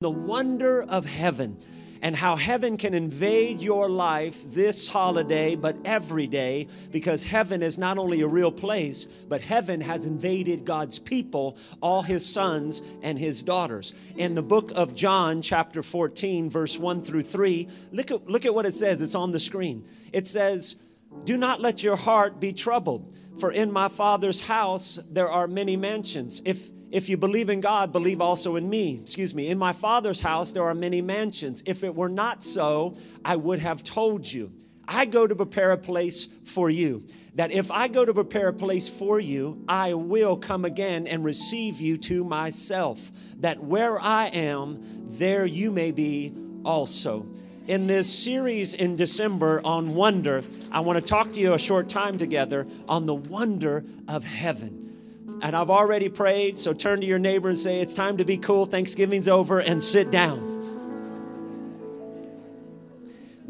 the 0.00 0.10
wonder 0.10 0.82
of 0.84 1.04
heaven 1.04 1.58
and 2.00 2.16
how 2.16 2.34
heaven 2.34 2.78
can 2.78 2.94
invade 2.94 3.60
your 3.60 3.90
life 3.90 4.42
this 4.50 4.88
holiday, 4.88 5.54
but 5.54 5.76
every 5.84 6.26
day, 6.26 6.66
because 6.90 7.22
heaven 7.22 7.62
is 7.62 7.76
not 7.76 7.98
only 7.98 8.22
a 8.22 8.26
real 8.26 8.50
place, 8.50 9.04
but 9.04 9.42
heaven 9.42 9.82
has 9.82 10.06
invaded 10.06 10.64
God's 10.64 10.98
people, 10.98 11.58
all 11.82 12.00
his 12.00 12.24
sons 12.24 12.80
and 13.02 13.18
his 13.18 13.42
daughters. 13.42 13.92
In 14.16 14.34
the 14.34 14.42
book 14.42 14.72
of 14.74 14.94
John, 14.94 15.42
chapter 15.42 15.82
14, 15.82 16.48
verse 16.48 16.78
1 16.78 17.02
through 17.02 17.20
3, 17.20 17.68
look 17.92 18.10
at, 18.10 18.26
look 18.26 18.46
at 18.46 18.54
what 18.54 18.64
it 18.64 18.72
says. 18.72 19.02
It's 19.02 19.14
on 19.14 19.32
the 19.32 19.38
screen. 19.38 19.86
It 20.14 20.26
says, 20.26 20.76
Do 21.24 21.36
not 21.36 21.60
let 21.60 21.82
your 21.82 21.96
heart 21.96 22.40
be 22.40 22.54
troubled, 22.54 23.14
for 23.38 23.52
in 23.52 23.70
my 23.70 23.88
Father's 23.88 24.40
house 24.40 24.98
there 25.10 25.28
are 25.28 25.46
many 25.46 25.76
mansions. 25.76 26.40
If 26.46 26.70
if 26.90 27.08
you 27.08 27.16
believe 27.16 27.48
in 27.50 27.60
God, 27.60 27.92
believe 27.92 28.20
also 28.20 28.56
in 28.56 28.68
me. 28.68 29.00
Excuse 29.02 29.34
me. 29.34 29.48
In 29.48 29.58
my 29.58 29.72
Father's 29.72 30.20
house, 30.20 30.52
there 30.52 30.64
are 30.64 30.74
many 30.74 31.00
mansions. 31.00 31.62
If 31.66 31.84
it 31.84 31.94
were 31.94 32.08
not 32.08 32.42
so, 32.42 32.96
I 33.24 33.36
would 33.36 33.60
have 33.60 33.82
told 33.82 34.30
you. 34.30 34.52
I 34.88 35.04
go 35.04 35.26
to 35.26 35.36
prepare 35.36 35.70
a 35.70 35.78
place 35.78 36.26
for 36.44 36.68
you. 36.68 37.04
That 37.36 37.52
if 37.52 37.70
I 37.70 37.86
go 37.86 38.04
to 38.04 38.12
prepare 38.12 38.48
a 38.48 38.52
place 38.52 38.88
for 38.88 39.20
you, 39.20 39.64
I 39.68 39.94
will 39.94 40.36
come 40.36 40.64
again 40.64 41.06
and 41.06 41.24
receive 41.24 41.80
you 41.80 41.96
to 41.98 42.24
myself. 42.24 43.12
That 43.36 43.62
where 43.62 44.00
I 44.00 44.26
am, 44.26 44.80
there 45.08 45.46
you 45.46 45.70
may 45.70 45.92
be 45.92 46.34
also. 46.64 47.26
In 47.68 47.86
this 47.86 48.12
series 48.12 48.74
in 48.74 48.96
December 48.96 49.60
on 49.64 49.94
wonder, 49.94 50.42
I 50.72 50.80
want 50.80 50.98
to 50.98 51.04
talk 51.04 51.30
to 51.32 51.40
you 51.40 51.54
a 51.54 51.58
short 51.58 51.88
time 51.88 52.18
together 52.18 52.66
on 52.88 53.06
the 53.06 53.14
wonder 53.14 53.84
of 54.08 54.24
heaven. 54.24 54.79
And 55.42 55.56
I've 55.56 55.70
already 55.70 56.08
prayed, 56.08 56.58
so 56.58 56.72
turn 56.72 57.00
to 57.00 57.06
your 57.06 57.18
neighbor 57.18 57.48
and 57.48 57.58
say, 57.58 57.80
It's 57.80 57.94
time 57.94 58.18
to 58.18 58.24
be 58.24 58.36
cool. 58.36 58.66
Thanksgiving's 58.66 59.28
over, 59.28 59.58
and 59.58 59.82
sit 59.82 60.10
down. 60.10 60.79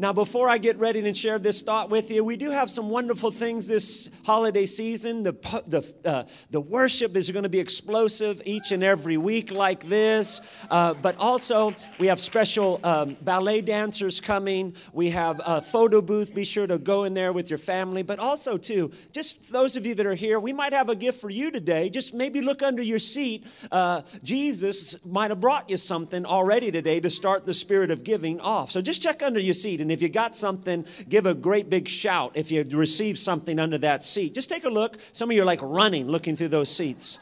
Now, 0.01 0.13
before 0.13 0.49
I 0.49 0.57
get 0.57 0.79
ready 0.79 1.03
to 1.03 1.13
share 1.13 1.37
this 1.37 1.61
thought 1.61 1.91
with 1.91 2.09
you, 2.09 2.23
we 2.23 2.35
do 2.35 2.49
have 2.49 2.71
some 2.71 2.89
wonderful 2.89 3.29
things 3.29 3.67
this 3.67 4.09
holiday 4.25 4.65
season. 4.65 5.21
The, 5.21 5.33
the, 5.67 5.93
uh, 6.03 6.23
the 6.49 6.59
worship 6.59 7.15
is 7.15 7.29
going 7.29 7.43
to 7.43 7.49
be 7.49 7.59
explosive 7.59 8.41
each 8.43 8.71
and 8.71 8.83
every 8.83 9.17
week, 9.17 9.51
like 9.51 9.83
this. 9.83 10.41
Uh, 10.71 10.95
but 10.95 11.15
also, 11.19 11.75
we 11.99 12.07
have 12.07 12.19
special 12.19 12.79
um, 12.83 13.15
ballet 13.21 13.61
dancers 13.61 14.19
coming. 14.19 14.75
We 14.91 15.11
have 15.11 15.39
a 15.45 15.61
photo 15.61 16.01
booth. 16.01 16.33
Be 16.33 16.45
sure 16.45 16.65
to 16.65 16.79
go 16.79 17.03
in 17.03 17.13
there 17.13 17.31
with 17.31 17.51
your 17.51 17.59
family. 17.59 18.01
But 18.01 18.17
also, 18.17 18.57
too, 18.57 18.91
just 19.11 19.51
those 19.51 19.75
of 19.75 19.85
you 19.85 19.93
that 19.93 20.07
are 20.07 20.15
here, 20.15 20.39
we 20.39 20.51
might 20.51 20.73
have 20.73 20.89
a 20.89 20.95
gift 20.95 21.21
for 21.21 21.29
you 21.29 21.51
today. 21.51 21.91
Just 21.91 22.15
maybe 22.15 22.41
look 22.41 22.63
under 22.63 22.81
your 22.81 22.97
seat. 22.97 23.45
Uh, 23.71 24.01
Jesus 24.23 24.97
might 25.05 25.29
have 25.29 25.39
brought 25.39 25.69
you 25.69 25.77
something 25.77 26.25
already 26.25 26.71
today 26.71 26.99
to 27.01 27.09
start 27.11 27.45
the 27.45 27.53
spirit 27.53 27.91
of 27.91 28.03
giving 28.03 28.41
off. 28.41 28.71
So 28.71 28.81
just 28.81 29.03
check 29.03 29.21
under 29.21 29.39
your 29.39 29.53
seat. 29.53 29.79
And 29.79 29.90
if 29.91 30.01
you 30.01 30.09
got 30.09 30.35
something, 30.35 30.85
give 31.09 31.25
a 31.25 31.33
great 31.33 31.69
big 31.69 31.87
shout 31.87 32.31
if 32.35 32.51
you 32.51 32.63
received 32.63 33.19
something 33.19 33.59
under 33.59 33.77
that 33.79 34.03
seat. 34.03 34.33
Just 34.33 34.49
take 34.49 34.63
a 34.63 34.69
look. 34.69 34.97
Some 35.11 35.29
of 35.29 35.35
you 35.35 35.41
are 35.41 35.45
like 35.45 35.61
running, 35.61 36.07
looking 36.07 36.35
through 36.35 36.49
those 36.49 36.73
seats. 36.73 37.19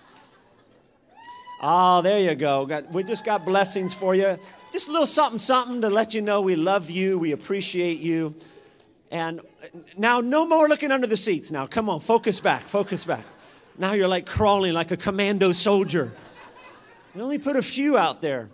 Oh, 1.61 2.01
there 2.01 2.19
you 2.19 2.35
go. 2.35 2.83
We 2.91 3.03
just 3.03 3.25
got 3.25 3.45
blessings 3.45 3.93
for 3.93 4.15
you. 4.15 4.37
Just 4.71 4.87
a 4.87 4.91
little 4.91 5.07
something, 5.07 5.39
something 5.39 5.81
to 5.81 5.89
let 5.89 6.13
you 6.13 6.21
know 6.21 6.41
we 6.41 6.55
love 6.55 6.89
you, 6.89 7.17
we 7.17 7.31
appreciate 7.31 7.99
you. 7.99 8.35
And 9.11 9.41
now, 9.97 10.21
no 10.21 10.45
more 10.45 10.67
looking 10.67 10.91
under 10.91 11.07
the 11.07 11.17
seats. 11.17 11.51
Now, 11.51 11.65
come 11.65 11.89
on, 11.89 11.99
focus 11.99 12.39
back, 12.39 12.61
focus 12.61 13.05
back. 13.05 13.25
Now 13.77 13.93
you're 13.93 14.07
like 14.07 14.25
crawling 14.25 14.73
like 14.73 14.91
a 14.91 14.97
commando 14.97 15.51
soldier. 15.51 16.13
We 17.15 17.21
only 17.21 17.39
put 17.39 17.55
a 17.55 17.61
few 17.63 17.97
out 17.97 18.21
there. 18.21 18.49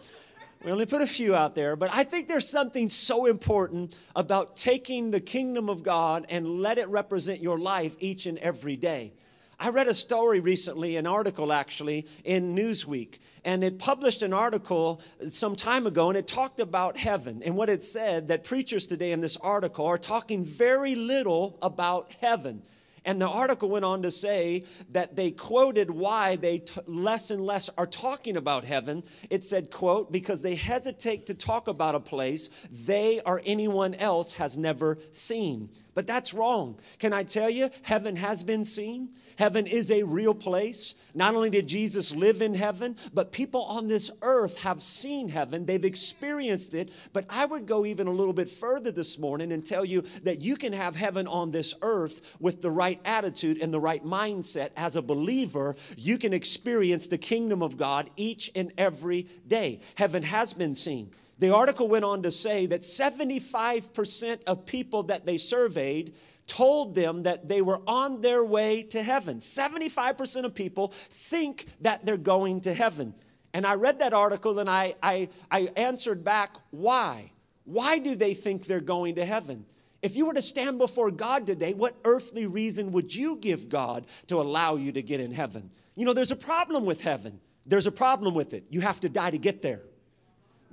We 0.65 0.71
only 0.71 0.87
put 0.87 1.03
a 1.03 1.07
few 1.07 1.35
out 1.35 1.53
there, 1.53 1.75
but 1.75 1.91
I 1.93 2.03
think 2.03 2.27
there's 2.27 2.49
something 2.49 2.89
so 2.89 3.27
important 3.27 3.99
about 4.15 4.57
taking 4.57 5.11
the 5.11 5.19
kingdom 5.19 5.69
of 5.69 5.83
God 5.83 6.25
and 6.27 6.59
let 6.59 6.79
it 6.79 6.89
represent 6.89 7.39
your 7.39 7.59
life 7.59 7.95
each 7.99 8.25
and 8.25 8.39
every 8.39 8.75
day. 8.75 9.13
I 9.59 9.69
read 9.69 9.87
a 9.87 9.93
story 9.93 10.39
recently, 10.39 10.95
an 10.95 11.05
article 11.05 11.53
actually, 11.53 12.07
in 12.23 12.55
Newsweek, 12.55 13.19
and 13.43 13.63
it 13.63 13.77
published 13.77 14.23
an 14.23 14.33
article 14.33 15.03
some 15.29 15.55
time 15.55 15.85
ago, 15.85 16.09
and 16.09 16.17
it 16.17 16.25
talked 16.25 16.59
about 16.59 16.97
heaven. 16.97 17.43
And 17.45 17.55
what 17.55 17.69
it 17.69 17.83
said 17.83 18.29
that 18.29 18.43
preachers 18.43 18.87
today 18.87 19.11
in 19.11 19.21
this 19.21 19.37
article 19.37 19.85
are 19.85 19.99
talking 19.99 20.43
very 20.43 20.95
little 20.95 21.59
about 21.61 22.11
heaven. 22.21 22.63
And 23.05 23.21
the 23.21 23.29
article 23.29 23.69
went 23.69 23.85
on 23.85 24.01
to 24.01 24.11
say 24.11 24.63
that 24.89 25.15
they 25.15 25.31
quoted 25.31 25.91
why 25.91 26.35
they 26.35 26.59
t- 26.59 26.81
less 26.87 27.31
and 27.31 27.45
less 27.45 27.69
are 27.77 27.85
talking 27.85 28.35
about 28.35 28.65
heaven. 28.65 29.03
It 29.29 29.43
said, 29.43 29.71
quote, 29.71 30.11
because 30.11 30.41
they 30.41 30.55
hesitate 30.55 31.27
to 31.27 31.35
talk 31.35 31.67
about 31.67 31.95
a 31.95 31.99
place 31.99 32.49
they 32.71 33.21
or 33.25 33.41
anyone 33.45 33.93
else 33.93 34.33
has 34.33 34.57
never 34.57 34.97
seen. 35.11 35.69
But 35.95 36.07
that's 36.07 36.33
wrong. 36.33 36.77
Can 36.99 37.13
I 37.13 37.23
tell 37.23 37.49
you, 37.49 37.69
heaven 37.81 38.17
has 38.17 38.43
been 38.43 38.65
seen? 38.65 39.09
Heaven 39.37 39.65
is 39.65 39.89
a 39.89 40.03
real 40.03 40.35
place. 40.35 40.93
Not 41.13 41.35
only 41.35 41.49
did 41.49 41.67
Jesus 41.67 42.13
live 42.13 42.41
in 42.41 42.53
heaven, 42.53 42.97
but 43.13 43.31
people 43.31 43.63
on 43.63 43.87
this 43.87 44.11
earth 44.21 44.59
have 44.61 44.81
seen 44.81 45.29
heaven. 45.29 45.65
They've 45.65 45.83
experienced 45.83 46.73
it. 46.73 46.91
But 47.13 47.25
I 47.29 47.45
would 47.45 47.65
go 47.65 47.85
even 47.85 48.07
a 48.07 48.11
little 48.11 48.33
bit 48.33 48.49
further 48.49 48.91
this 48.91 49.17
morning 49.17 49.53
and 49.53 49.65
tell 49.65 49.85
you 49.85 50.01
that 50.23 50.41
you 50.41 50.57
can 50.57 50.73
have 50.73 50.97
heaven 50.97 51.27
on 51.27 51.51
this 51.51 51.73
earth 51.81 52.35
with 52.41 52.61
the 52.61 52.71
right 52.71 52.99
attitude 53.05 53.61
and 53.61 53.73
the 53.73 53.79
right 53.79 54.03
mindset. 54.03 54.71
As 54.75 54.97
a 54.97 55.01
believer, 55.01 55.77
you 55.97 56.17
can 56.17 56.33
experience 56.33 57.07
the 57.07 57.17
kingdom 57.17 57.63
of 57.63 57.77
God 57.77 58.09
each 58.17 58.51
and 58.53 58.73
every 58.77 59.27
day. 59.47 59.79
Heaven 59.95 60.23
has 60.23 60.53
been 60.53 60.73
seen. 60.73 61.11
The 61.39 61.53
article 61.53 61.87
went 61.87 62.05
on 62.05 62.23
to 62.23 62.31
say 62.31 62.65
that 62.67 62.81
75% 62.81 64.43
of 64.45 64.65
people 64.65 65.03
that 65.03 65.25
they 65.25 65.37
surveyed 65.37 66.15
told 66.47 66.95
them 66.95 67.23
that 67.23 67.49
they 67.49 67.61
were 67.61 67.81
on 67.87 68.21
their 68.21 68.43
way 68.43 68.83
to 68.83 69.03
heaven. 69.03 69.39
75% 69.39 70.45
of 70.45 70.55
people 70.55 70.89
think 70.93 71.65
that 71.81 72.05
they're 72.05 72.17
going 72.17 72.61
to 72.61 72.73
heaven. 72.73 73.13
And 73.53 73.65
I 73.65 73.75
read 73.75 73.99
that 73.99 74.13
article 74.13 74.59
and 74.59 74.69
I, 74.69 74.95
I, 75.01 75.29
I 75.49 75.69
answered 75.75 76.23
back, 76.23 76.55
why? 76.71 77.31
Why 77.65 77.99
do 77.99 78.15
they 78.15 78.33
think 78.33 78.65
they're 78.65 78.79
going 78.79 79.15
to 79.15 79.25
heaven? 79.25 79.65
If 80.01 80.15
you 80.15 80.27
were 80.27 80.33
to 80.33 80.41
stand 80.41 80.77
before 80.77 81.09
God 81.09 81.45
today, 81.45 81.73
what 81.73 81.95
earthly 82.05 82.45
reason 82.45 82.91
would 82.91 83.13
you 83.13 83.37
give 83.37 83.69
God 83.69 84.05
to 84.27 84.39
allow 84.39 84.75
you 84.75 84.91
to 84.91 85.01
get 85.01 85.19
in 85.19 85.31
heaven? 85.31 85.71
You 85.95 86.05
know, 86.05 86.13
there's 86.13 86.31
a 86.31 86.35
problem 86.35 86.85
with 86.85 87.01
heaven. 87.01 87.39
There's 87.65 87.87
a 87.87 87.91
problem 87.91 88.35
with 88.35 88.53
it. 88.53 88.65
You 88.69 88.81
have 88.81 88.99
to 88.99 89.09
die 89.09 89.31
to 89.31 89.39
get 89.39 89.61
there. 89.61 89.81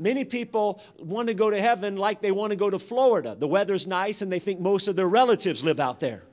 Many 0.02 0.24
people 0.24 0.82
want 0.98 1.28
to 1.28 1.34
go 1.34 1.48
to 1.48 1.60
heaven 1.60 1.96
like 1.96 2.20
they 2.20 2.32
want 2.32 2.50
to 2.50 2.56
go 2.56 2.68
to 2.68 2.78
Florida. 2.78 3.36
The 3.38 3.46
weather's 3.46 3.86
nice 3.86 4.20
and 4.20 4.32
they 4.32 4.40
think 4.40 4.58
most 4.58 4.88
of 4.88 4.96
their 4.96 5.08
relatives 5.08 5.62
live 5.62 5.78
out 5.78 6.00
there. 6.00 6.24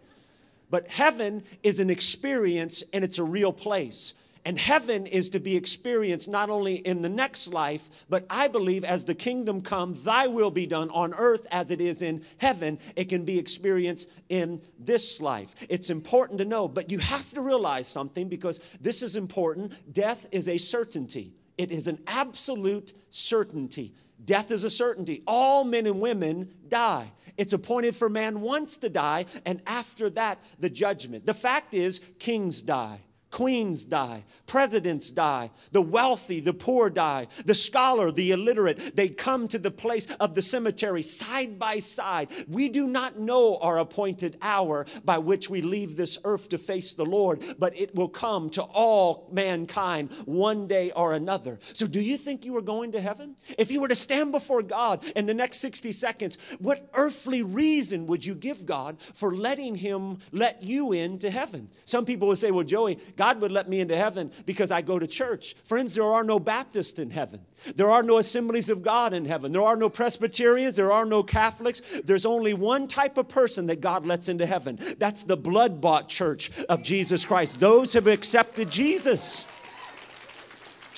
But 0.71 0.87
heaven 0.87 1.43
is 1.61 1.79
an 1.79 1.91
experience 1.91 2.83
and 2.93 3.03
it's 3.03 3.19
a 3.19 3.23
real 3.23 3.53
place. 3.53 4.15
And 4.43 4.57
heaven 4.57 5.05
is 5.05 5.29
to 5.31 5.39
be 5.39 5.55
experienced 5.55 6.29
not 6.29 6.49
only 6.49 6.75
in 6.75 7.03
the 7.03 7.09
next 7.09 7.53
life, 7.53 7.89
but 8.09 8.25
I 8.27 8.47
believe 8.47 8.83
as 8.83 9.05
the 9.05 9.13
kingdom 9.13 9.61
comes, 9.61 10.03
thy 10.03 10.25
will 10.25 10.49
be 10.49 10.65
done 10.65 10.89
on 10.89 11.13
earth 11.13 11.45
as 11.51 11.69
it 11.69 11.79
is 11.79 12.01
in 12.01 12.23
heaven. 12.39 12.79
It 12.95 13.09
can 13.09 13.23
be 13.23 13.37
experienced 13.37 14.09
in 14.29 14.61
this 14.79 15.21
life. 15.21 15.53
It's 15.69 15.91
important 15.91 16.39
to 16.39 16.45
know, 16.45 16.67
but 16.67 16.91
you 16.91 16.97
have 16.97 17.29
to 17.33 17.41
realize 17.41 17.87
something 17.87 18.29
because 18.29 18.59
this 18.81 19.03
is 19.03 19.15
important. 19.15 19.93
Death 19.93 20.25
is 20.31 20.47
a 20.47 20.57
certainty. 20.57 21.33
It 21.59 21.71
is 21.71 21.89
an 21.89 21.99
absolute 22.07 22.93
certainty. 23.09 23.93
Death 24.23 24.49
is 24.49 24.63
a 24.63 24.69
certainty. 24.69 25.23
All 25.27 25.65
men 25.65 25.87
and 25.87 25.99
women 25.99 26.53
die. 26.69 27.11
It's 27.35 27.51
appointed 27.51 27.97
for 27.97 28.07
man 28.07 28.39
once 28.39 28.77
to 28.77 28.87
die, 28.87 29.25
and 29.45 29.61
after 29.67 30.09
that, 30.11 30.39
the 30.57 30.69
judgment. 30.69 31.25
The 31.25 31.33
fact 31.33 31.73
is, 31.73 31.99
kings 32.17 32.61
die. 32.61 33.01
Queens 33.31 33.85
die, 33.85 34.23
presidents 34.47 35.11
die, 35.11 35.51
the 35.71 35.81
wealthy, 35.81 36.39
the 36.39 36.53
poor 36.53 36.89
die, 36.89 37.27
the 37.45 37.53
scholar, 37.53 38.11
the 38.11 38.31
illiterate, 38.31 38.95
they 38.95 39.07
come 39.07 39.47
to 39.47 39.59
the 39.59 39.69
place 39.69 40.07
of 40.19 40.33
the 40.33 40.41
cemetery 40.41 41.03
side 41.03 41.59
by 41.59 41.77
side. 41.77 42.31
We 42.47 42.69
do 42.69 42.87
not 42.87 43.19
know 43.19 43.57
our 43.61 43.77
appointed 43.77 44.37
hour 44.41 44.87
by 45.05 45.19
which 45.19 45.49
we 45.49 45.61
leave 45.61 45.95
this 45.95 46.17
earth 46.23 46.49
to 46.49 46.57
face 46.57 46.95
the 46.95 47.05
Lord, 47.05 47.43
but 47.59 47.77
it 47.77 47.93
will 47.93 48.09
come 48.09 48.49
to 48.51 48.63
all 48.63 49.29
mankind 49.31 50.11
one 50.25 50.67
day 50.67 50.91
or 50.91 51.13
another. 51.13 51.59
So, 51.73 51.85
do 51.85 52.01
you 52.01 52.17
think 52.17 52.45
you 52.45 52.57
are 52.57 52.61
going 52.61 52.91
to 52.93 53.01
heaven? 53.01 53.35
If 53.57 53.69
you 53.69 53.81
were 53.81 53.87
to 53.89 53.95
stand 53.95 54.31
before 54.31 54.63
God 54.63 55.05
in 55.15 55.27
the 55.27 55.33
next 55.33 55.59
60 55.59 55.91
seconds, 55.91 56.37
what 56.57 56.89
earthly 56.95 57.43
reason 57.43 58.07
would 58.07 58.25
you 58.25 58.33
give 58.33 58.65
God 58.65 59.01
for 59.01 59.35
letting 59.35 59.75
Him 59.75 60.17
let 60.31 60.63
you 60.63 60.93
into 60.93 61.29
heaven? 61.29 61.69
Some 61.85 62.05
people 62.05 62.27
would 62.29 62.39
say, 62.39 62.51
Well, 62.51 62.65
Joey, 62.65 62.97
God 63.19 63.41
would 63.41 63.51
let 63.51 63.67
me 63.67 63.81
into 63.81 63.97
heaven 63.97 64.31
because 64.45 64.71
I 64.71 64.79
go 64.79 64.97
to 64.97 65.05
church. 65.05 65.53
Friends, 65.65 65.93
there 65.93 66.05
are 66.05 66.23
no 66.23 66.39
Baptists 66.39 66.99
in 66.99 67.09
heaven. 67.09 67.41
There 67.75 67.89
are 67.89 68.01
no 68.01 68.17
assemblies 68.17 68.69
of 68.69 68.81
God 68.81 69.13
in 69.13 69.25
heaven. 69.25 69.51
There 69.51 69.61
are 69.61 69.75
no 69.75 69.89
Presbyterians. 69.89 70.77
There 70.77 70.93
are 70.93 71.03
no 71.05 71.21
Catholics. 71.21 71.81
There's 72.05 72.25
only 72.25 72.53
one 72.53 72.87
type 72.87 73.17
of 73.17 73.27
person 73.27 73.65
that 73.65 73.81
God 73.81 74.07
lets 74.07 74.29
into 74.29 74.45
heaven. 74.45 74.79
That's 74.99 75.25
the 75.25 75.35
blood 75.35 75.81
bought 75.81 76.07
church 76.07 76.49
of 76.69 76.81
Jesus 76.81 77.25
Christ. 77.25 77.59
Those 77.59 77.91
who 77.91 77.97
have 77.97 78.07
accepted 78.07 78.69
Jesus. 78.69 79.45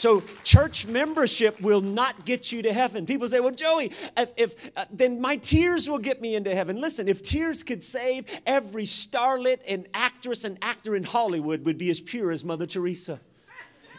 So 0.01 0.24
church 0.44 0.88
membership 0.88 1.62
will 1.62 1.80
not 1.80 2.25
get 2.25 2.51
you 2.51 2.63
to 2.63 2.74
heaven. 2.74 3.06
People 3.06 3.27
say, 3.27 3.39
"Well, 3.39 3.51
Joey, 3.51 3.92
if, 4.18 4.33
if 4.36 4.71
uh, 4.75 4.86
then 4.92 5.21
my 5.21 5.36
tears 5.36 5.88
will 5.88 6.00
get 6.00 6.19
me 6.19 6.33
into 6.33 6.56
heaven." 6.56 6.81
Listen, 6.81 7.07
if 7.07 7.21
tears 7.21 7.62
could 7.62 7.83
save, 7.83 8.25
every 8.48 8.86
starlet 8.86 9.59
and 9.68 9.88
actress 9.94 10.44
and 10.44 10.57
actor 10.63 10.95
in 10.95 11.03
Hollywood 11.03 11.68
would 11.68 11.77
be 11.77 11.92
as 11.92 12.01
pure 12.01 12.31
as 12.31 12.44
Mother 12.44 12.65
Teresa. 12.65 13.19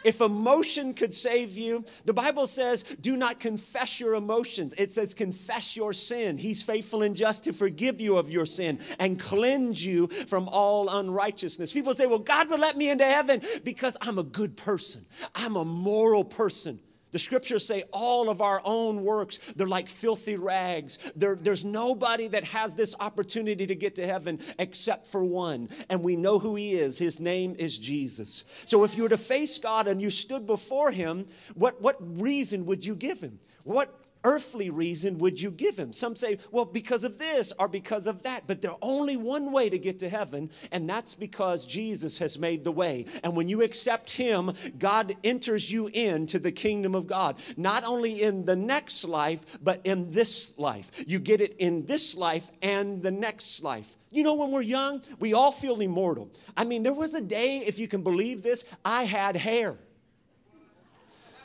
If 0.03 0.21
emotion 0.21 0.93
could 0.93 1.13
save 1.13 1.57
you, 1.57 1.85
the 2.05 2.13
Bible 2.13 2.47
says, 2.47 2.83
do 2.83 3.17
not 3.17 3.39
confess 3.39 3.99
your 3.99 4.15
emotions. 4.15 4.73
It 4.77 4.91
says, 4.91 5.13
confess 5.13 5.75
your 5.75 5.93
sin. 5.93 6.37
He's 6.37 6.63
faithful 6.63 7.03
and 7.03 7.15
just 7.15 7.43
to 7.45 7.53
forgive 7.53 8.01
you 8.01 8.17
of 8.17 8.29
your 8.29 8.45
sin 8.45 8.79
and 8.99 9.19
cleanse 9.19 9.85
you 9.85 10.07
from 10.07 10.47
all 10.49 10.89
unrighteousness. 10.89 11.73
People 11.73 11.93
say, 11.93 12.05
well, 12.05 12.19
God 12.19 12.49
will 12.49 12.59
let 12.59 12.77
me 12.77 12.89
into 12.89 13.05
heaven 13.05 13.41
because 13.63 13.97
I'm 14.01 14.17
a 14.17 14.23
good 14.23 14.57
person, 14.57 15.05
I'm 15.35 15.55
a 15.55 15.65
moral 15.65 16.23
person. 16.23 16.79
The 17.13 17.19
scriptures 17.19 17.65
say 17.65 17.83
all 17.93 18.29
of 18.29 18.41
our 18.41 18.61
own 18.65 19.03
works, 19.03 19.37
they're 19.55 19.67
like 19.67 19.87
filthy 19.87 20.35
rags. 20.35 20.97
There, 21.15 21.35
there's 21.35 21.63
nobody 21.63 22.27
that 22.29 22.43
has 22.45 22.75
this 22.75 22.95
opportunity 22.99 23.67
to 23.67 23.75
get 23.75 23.95
to 23.95 24.05
heaven 24.05 24.39
except 24.59 25.07
for 25.07 25.23
one. 25.23 25.69
And 25.89 26.03
we 26.03 26.15
know 26.15 26.39
who 26.39 26.55
he 26.55 26.73
is. 26.73 26.97
His 26.97 27.19
name 27.19 27.55
is 27.57 27.77
Jesus. 27.77 28.43
So 28.65 28.83
if 28.83 28.97
you 28.97 29.03
were 29.03 29.09
to 29.09 29.17
face 29.17 29.59
God 29.59 29.87
and 29.87 30.01
you 30.01 30.09
stood 30.09 30.47
before 30.47 30.91
him, 30.91 31.27
what, 31.53 31.81
what 31.81 31.97
reason 31.99 32.65
would 32.65 32.83
you 32.83 32.95
give 32.95 33.21
him? 33.21 33.39
What 33.63 33.93
earthly 34.23 34.69
reason 34.69 35.19
would 35.19 35.39
you 35.39 35.51
give 35.51 35.77
him? 35.77 35.93
Some 35.93 36.15
say, 36.15 36.39
well, 36.51 36.65
because 36.65 37.03
of 37.03 37.17
this 37.17 37.53
or 37.59 37.67
because 37.67 38.07
of 38.07 38.23
that. 38.23 38.47
But 38.47 38.61
there's 38.61 38.75
only 38.81 39.17
one 39.17 39.51
way 39.51 39.69
to 39.69 39.77
get 39.77 39.99
to 39.99 40.09
heaven, 40.09 40.49
and 40.71 40.89
that's 40.89 41.15
because 41.15 41.65
Jesus 41.65 42.17
has 42.17 42.39
made 42.39 42.63
the 42.63 42.71
way. 42.71 43.05
And 43.23 43.35
when 43.35 43.47
you 43.47 43.61
accept 43.61 44.11
him, 44.11 44.53
God 44.77 45.15
enters 45.23 45.71
you 45.71 45.87
into 45.87 46.39
the 46.39 46.51
kingdom 46.51 46.95
of 46.95 47.07
God, 47.07 47.37
not 47.57 47.83
only 47.83 48.21
in 48.21 48.45
the 48.45 48.55
next 48.55 49.05
life, 49.05 49.59
but 49.61 49.81
in 49.83 50.11
this 50.11 50.57
life. 50.57 50.91
You 51.07 51.19
get 51.19 51.41
it 51.41 51.55
in 51.57 51.85
this 51.85 52.15
life 52.15 52.49
and 52.61 53.01
the 53.01 53.11
next 53.11 53.63
life. 53.63 53.97
You 54.09 54.23
know, 54.23 54.35
when 54.35 54.51
we're 54.51 54.61
young, 54.61 55.01
we 55.19 55.33
all 55.33 55.51
feel 55.51 55.81
immortal. 55.81 56.31
I 56.55 56.65
mean, 56.65 56.83
there 56.83 56.93
was 56.93 57.15
a 57.15 57.21
day, 57.21 57.59
if 57.65 57.79
you 57.79 57.87
can 57.87 58.03
believe 58.03 58.43
this, 58.43 58.63
I 58.85 59.03
had 59.03 59.35
hair. 59.35 59.77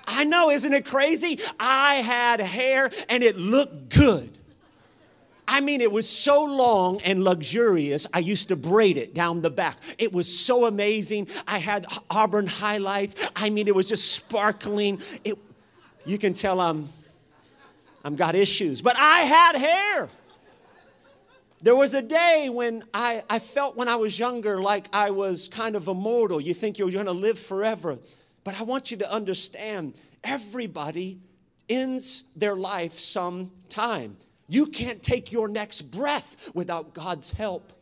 I 0.09 0.25
know, 0.25 0.51
isn't 0.51 0.73
it 0.73 0.87
crazy? 0.87 1.39
I 1.61 1.97
had 1.97 2.41
hair 2.41 2.91
and 3.09 3.23
it 3.23 3.37
looked 3.37 3.95
good. 3.95 4.31
I 5.47 5.61
mean, 5.61 5.81
it 5.81 5.93
was 5.93 6.09
so 6.09 6.45
long 6.45 7.01
and 7.03 7.25
luxurious, 7.25 8.07
I 8.13 8.19
used 8.19 8.49
to 8.49 8.57
braid 8.57 8.99
it 8.99 9.15
down 9.15 9.41
the 9.41 9.51
back. 9.51 9.79
It 9.97 10.13
was 10.13 10.29
so 10.39 10.67
amazing. 10.67 11.29
I 11.47 11.59
had 11.59 11.87
auburn 12.11 12.47
highlights. 12.47 13.29
I 13.35 13.49
mean, 13.51 13.69
it 13.69 13.75
was 13.75 13.89
just 13.89 14.13
sparkling. 14.13 15.01
It, 15.25 15.39
you 16.05 16.19
can 16.19 16.33
tell 16.35 16.61
I'm, 16.61 16.89
I'm 18.05 18.17
got 18.17 18.35
issues, 18.35 18.83
but 18.83 18.97
I 18.99 19.21
had 19.21 19.57
hair. 19.57 20.11
There 21.61 21.77
was 21.77 21.93
a 21.95 22.03
day 22.03 22.51
when 22.53 22.85
I, 22.95 23.25
I 23.29 23.39
felt 23.41 23.77
when 23.77 23.89
I 23.89 23.97
was 23.97 24.19
younger 24.19 24.61
like 24.61 24.89
I 24.93 25.11
was 25.11 25.49
kind 25.49 25.77
of 25.77 25.89
immortal. 25.89 26.41
You 26.41 26.55
think 26.55 26.79
you're 26.79 26.91
going 26.91 27.07
to 27.07 27.13
live 27.13 27.39
forever. 27.39 27.99
But 28.49 28.59
I 28.59 28.63
want 28.63 28.91
you 28.91 28.97
to 28.97 29.13
understand 29.13 29.95
everybody 30.25 31.21
ends 31.69 32.25
their 32.35 32.57
life 32.57 32.95
sometime. 32.95 34.17
You 34.49 34.69
can't 34.69 35.03
take 35.03 35.33
your 35.33 35.49
next 35.49 35.83
breath 35.83 36.51
without 36.55 36.95
God's 36.95 37.31
help. 37.31 37.75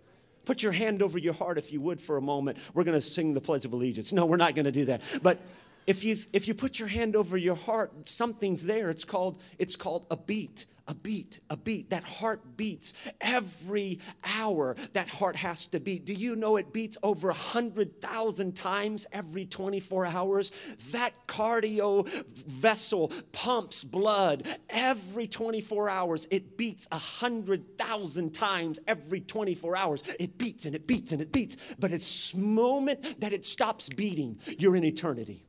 Put 0.45 0.65
your 0.65 0.73
hand 0.73 1.03
over 1.03 1.19
your 1.19 1.35
heart 1.35 1.57
if 1.57 1.73
you 1.73 1.81
would 1.83 2.01
for 2.01 2.17
a 2.17 2.21
moment. 2.21 2.59
We're 2.75 2.83
going 2.83 2.97
to 2.97 3.01
sing 3.01 3.33
the 3.33 3.41
Pledge 3.41 3.65
of 3.65 3.75
Allegiance. 3.75 4.13
No, 4.13 4.27
we're 4.27 4.39
not 4.39 4.57
going 4.57 4.65
to 4.65 4.73
do 4.73 4.87
that. 4.87 5.03
But 5.23 5.39
if 5.87 6.03
you 6.03 6.17
if 6.33 6.49
you 6.49 6.55
put 6.55 6.81
your 6.81 6.89
hand 6.89 7.15
over 7.15 7.37
your 7.37 7.55
heart, 7.55 8.09
something's 8.09 8.67
there. 8.67 8.91
It's 8.91 9.05
called 9.05 9.41
it's 9.61 9.77
called 9.77 10.05
a 10.11 10.17
beat 10.17 10.67
a 10.89 10.95
beat, 10.95 11.41
a 11.51 11.57
beat. 11.57 11.91
That 11.91 12.05
heart 12.05 12.57
beats 12.57 12.93
every 13.21 14.01
hour. 14.25 14.77
That 14.93 15.09
heart 15.09 15.37
has 15.37 15.67
to 15.69 15.81
beat. 15.81 16.05
Do 16.05 16.15
you 16.15 16.37
know 16.37 16.57
it 16.57 16.73
beats 16.73 16.97
over 17.03 17.29
100,000 17.29 18.55
times 18.55 19.07
every 19.13 19.47
24 19.47 20.07
hours? 20.07 20.51
That 20.93 21.13
cardio 21.27 22.09
vessel 22.47 23.13
pumps 23.33 23.85
blood 23.85 24.47
every 24.69 25.27
24 25.27 25.89
hours. 25.89 26.27
It 26.31 26.57
beats 26.57 26.87
100,000 26.91 28.31
times 28.31 28.79
every 28.87 29.21
24 29.21 29.77
hours. 29.77 30.03
It 30.21 30.39
beats 30.39 30.65
and 30.65 30.75
it 30.75 30.87
beats 30.87 31.13
and 31.13 31.21
it 31.21 31.33
beats. 31.33 31.57
But 31.79 31.93
it's 31.93 32.35
moment 32.35 33.21
that 33.21 33.33
it 33.33 33.45
stops 33.45 33.89
beating, 33.89 34.39
you're 34.59 34.77
in 34.77 34.85
eternity. 34.85 35.46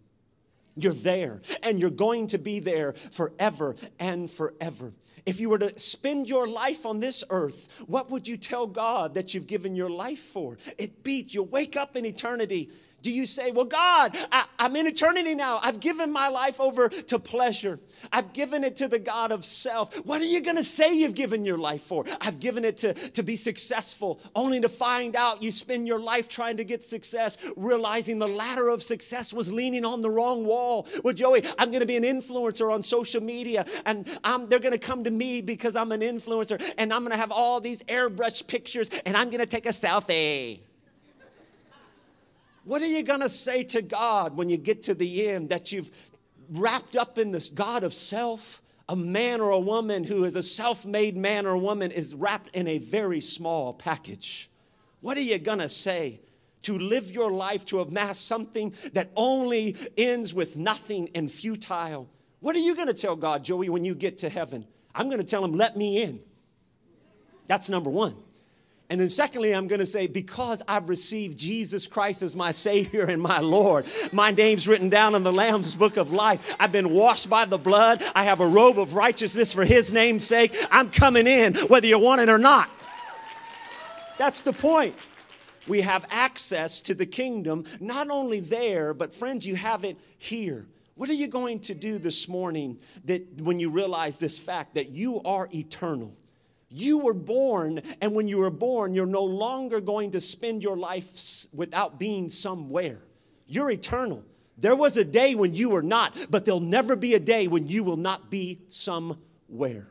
You're 0.77 0.93
there, 0.93 1.41
and 1.63 1.79
you're 1.79 1.89
going 1.89 2.27
to 2.27 2.37
be 2.37 2.59
there 2.59 2.93
forever 2.93 3.75
and 3.99 4.29
forever. 4.29 4.93
If 5.25 5.41
you 5.41 5.49
were 5.49 5.59
to 5.59 5.77
spend 5.77 6.29
your 6.29 6.47
life 6.47 6.85
on 6.85 6.99
this 6.99 7.23
earth, 7.29 7.83
what 7.87 8.09
would 8.09 8.27
you 8.27 8.37
tell 8.37 8.65
God 8.65 9.15
that 9.15 9.33
you've 9.33 9.47
given 9.47 9.75
your 9.75 9.89
life 9.89 10.19
for? 10.19 10.57
It 10.77 11.03
beats. 11.03 11.33
You 11.33 11.43
wake 11.43 11.75
up 11.75 11.97
in 11.97 12.05
eternity 12.05 12.71
do 13.01 13.11
you 13.11 13.25
say, 13.25 13.51
Well, 13.51 13.65
God, 13.65 14.15
I, 14.31 14.45
am 14.59 14.75
in 14.75 14.87
eternity 14.87 15.35
now. 15.35 15.59
I've 15.61 15.79
given 15.79 16.11
my 16.11 16.27
life 16.27 16.59
over 16.59 16.89
to 16.89 17.19
pleasure, 17.19 17.79
I've 18.11 18.33
given 18.33 18.63
it 18.63 18.75
to 18.77 18.87
the 18.87 18.99
God 18.99 19.31
of 19.31 19.45
self. 19.45 19.95
What 20.05 20.21
are 20.21 20.25
you 20.25 20.41
going 20.41 20.57
to 20.57 20.63
say 20.63 20.93
you've 20.93 21.15
given 21.15 21.45
your 21.45 21.57
life 21.57 21.81
for? 21.81 22.05
I've 22.21 22.39
given 22.39 22.65
it 22.65 22.77
to, 22.79 22.93
to 22.93 23.23
be 23.23 23.35
successful, 23.35 24.19
only 24.35 24.59
to 24.61 24.69
find 24.69 25.15
out 25.15 25.41
you 25.41 25.51
spend 25.51 25.87
your 25.87 25.99
life 25.99 26.27
trying 26.27 26.57
to 26.57 26.63
get 26.63 26.83
success, 26.83 27.37
realizing 27.55 28.19
the 28.19 28.27
ladder 28.27 28.69
of 28.69 28.81
success 28.83 29.33
was 29.33 29.51
leaning 29.51 29.85
on 29.85 30.01
the 30.01 30.09
wrong 30.09 30.45
wall. 30.45 30.87
Well, 31.03 31.13
Joey, 31.13 31.43
I'm 31.57 31.69
going 31.69 31.81
to 31.81 31.85
be 31.85 31.97
an 31.97 32.03
influencer 32.03 32.73
on 32.73 32.81
social 32.81 33.21
media, 33.21 33.65
and 33.85 34.07
I'm, 34.23 34.47
they're 34.49 34.59
going 34.59 34.73
to 34.73 34.79
come 34.79 35.03
to 35.03 35.11
me 35.11 35.41
because 35.41 35.75
I'm 35.75 35.91
an 35.91 36.01
influencer, 36.01 36.61
and 36.77 36.93
I'm 36.93 37.01
going 37.01 37.11
to 37.11 37.17
have 37.17 37.31
all 37.31 37.59
these 37.61 37.83
airbrush 37.83 38.47
pictures, 38.47 38.89
and 39.05 39.15
I'm 39.15 39.29
going 39.29 39.39
to 39.39 39.45
take 39.45 39.65
a 39.65 39.69
selfie. 39.69 40.66
What 42.67 42.81
are 42.81 42.87
you 42.87 43.01
going 43.01 43.21
to 43.21 43.29
say 43.29 43.63
to 43.63 43.81
God 43.81 44.35
when 44.35 44.49
you 44.49 44.57
get 44.57 44.83
to 44.83 44.93
the 44.93 45.29
end 45.29 45.47
that 45.49 45.71
you've 45.71 45.89
wrapped 46.49 46.97
up 46.97 47.17
in 47.17 47.31
this 47.31 47.47
God 47.47 47.85
of 47.85 47.93
self? 47.93 48.61
A 48.89 48.95
man 48.95 49.39
or 49.39 49.51
a 49.51 49.59
woman 49.59 50.03
who 50.03 50.25
is 50.25 50.35
a 50.35 50.43
self 50.43 50.85
made 50.85 51.15
man 51.15 51.45
or 51.45 51.55
woman 51.55 51.91
is 51.91 52.13
wrapped 52.13 52.53
in 52.53 52.67
a 52.67 52.77
very 52.77 53.21
small 53.21 53.73
package. 53.73 54.49
What 54.99 55.15
are 55.17 55.21
you 55.21 55.39
going 55.39 55.59
to 55.59 55.69
say? 55.69 56.19
To 56.63 56.77
live 56.77 57.09
your 57.09 57.31
life 57.31 57.63
to 57.67 57.79
amass 57.79 58.19
something 58.19 58.73
that 58.91 59.11
only 59.15 59.77
ends 59.95 60.33
with 60.33 60.57
nothing 60.57 61.09
and 61.15 61.31
futile. 61.31 62.09
What 62.41 62.53
are 62.57 62.59
you 62.59 62.75
going 62.75 62.87
to 62.87 62.93
tell 62.93 63.15
God, 63.15 63.45
Joey, 63.45 63.69
when 63.69 63.85
you 63.85 63.95
get 63.95 64.17
to 64.17 64.29
heaven? 64.29 64.67
I'm 64.93 65.07
going 65.07 65.21
to 65.21 65.27
tell 65.27 65.45
him, 65.45 65.53
let 65.53 65.77
me 65.77 66.03
in. 66.03 66.19
That's 67.47 67.69
number 67.69 67.89
one. 67.89 68.17
And 68.89 69.01
then, 69.01 69.09
secondly, 69.09 69.53
I'm 69.53 69.67
going 69.67 69.81
to 69.81 69.85
say, 69.85 70.07
because 70.07 70.63
I've 70.65 70.87
received 70.87 71.37
Jesus 71.37 71.87
Christ 71.87 72.23
as 72.23 72.37
my 72.37 72.51
Savior 72.51 73.03
and 73.03 73.21
my 73.21 73.39
Lord, 73.39 73.85
my 74.13 74.31
name's 74.31 74.65
written 74.65 74.89
down 74.89 75.13
in 75.13 75.23
the 75.23 75.33
Lamb's 75.33 75.75
book 75.75 75.97
of 75.97 76.13
life. 76.13 76.55
I've 76.57 76.71
been 76.71 76.91
washed 76.91 77.29
by 77.29 77.43
the 77.43 77.57
blood. 77.57 78.01
I 78.15 78.23
have 78.23 78.39
a 78.39 78.47
robe 78.47 78.79
of 78.79 78.93
righteousness 78.93 79.51
for 79.51 79.65
His 79.65 79.91
name's 79.91 80.25
sake. 80.25 80.55
I'm 80.71 80.89
coming 80.89 81.27
in, 81.27 81.55
whether 81.67 81.85
you 81.85 81.99
want 81.99 82.21
it 82.21 82.29
or 82.29 82.37
not. 82.37 82.69
That's 84.17 84.41
the 84.41 84.53
point. 84.53 84.95
We 85.67 85.81
have 85.81 86.05
access 86.09 86.79
to 86.81 86.95
the 86.95 87.05
kingdom, 87.05 87.65
not 87.81 88.09
only 88.09 88.39
there, 88.39 88.93
but 88.93 89.13
friends, 89.13 89.45
you 89.45 89.57
have 89.57 89.83
it 89.83 89.97
here. 90.17 90.65
What 90.95 91.09
are 91.09 91.13
you 91.13 91.27
going 91.27 91.59
to 91.61 91.75
do 91.75 91.99
this 91.99 92.29
morning 92.29 92.79
that 93.03 93.41
when 93.41 93.59
you 93.59 93.69
realize 93.69 94.17
this 94.17 94.39
fact 94.39 94.75
that 94.75 94.91
you 94.91 95.21
are 95.23 95.49
eternal? 95.53 96.13
You 96.69 96.99
were 96.99 97.13
born, 97.13 97.81
and 98.01 98.13
when 98.13 98.27
you 98.27 98.39
were 98.39 98.49
born, 98.49 98.93
you're 98.93 99.05
no 99.05 99.23
longer 99.23 99.79
going 99.79 100.11
to 100.11 100.21
spend 100.21 100.63
your 100.63 100.75
life 100.75 101.45
without 101.53 101.97
being 101.97 102.27
somewhere. 102.27 103.01
You're 103.47 103.71
eternal. 103.71 104.23
There 104.57 104.75
was 104.75 104.97
a 104.97 105.05
day 105.05 105.35
when 105.35 105.53
you 105.53 105.69
were 105.69 105.83
not, 105.83 106.27
but 106.29 106.43
there'll 106.43 106.59
never 106.59 106.95
be 106.95 107.13
a 107.13 107.19
day 107.19 107.47
when 107.47 107.67
you 107.67 107.83
will 107.83 107.97
not 107.97 108.29
be 108.29 108.59
somewhere. 108.67 109.87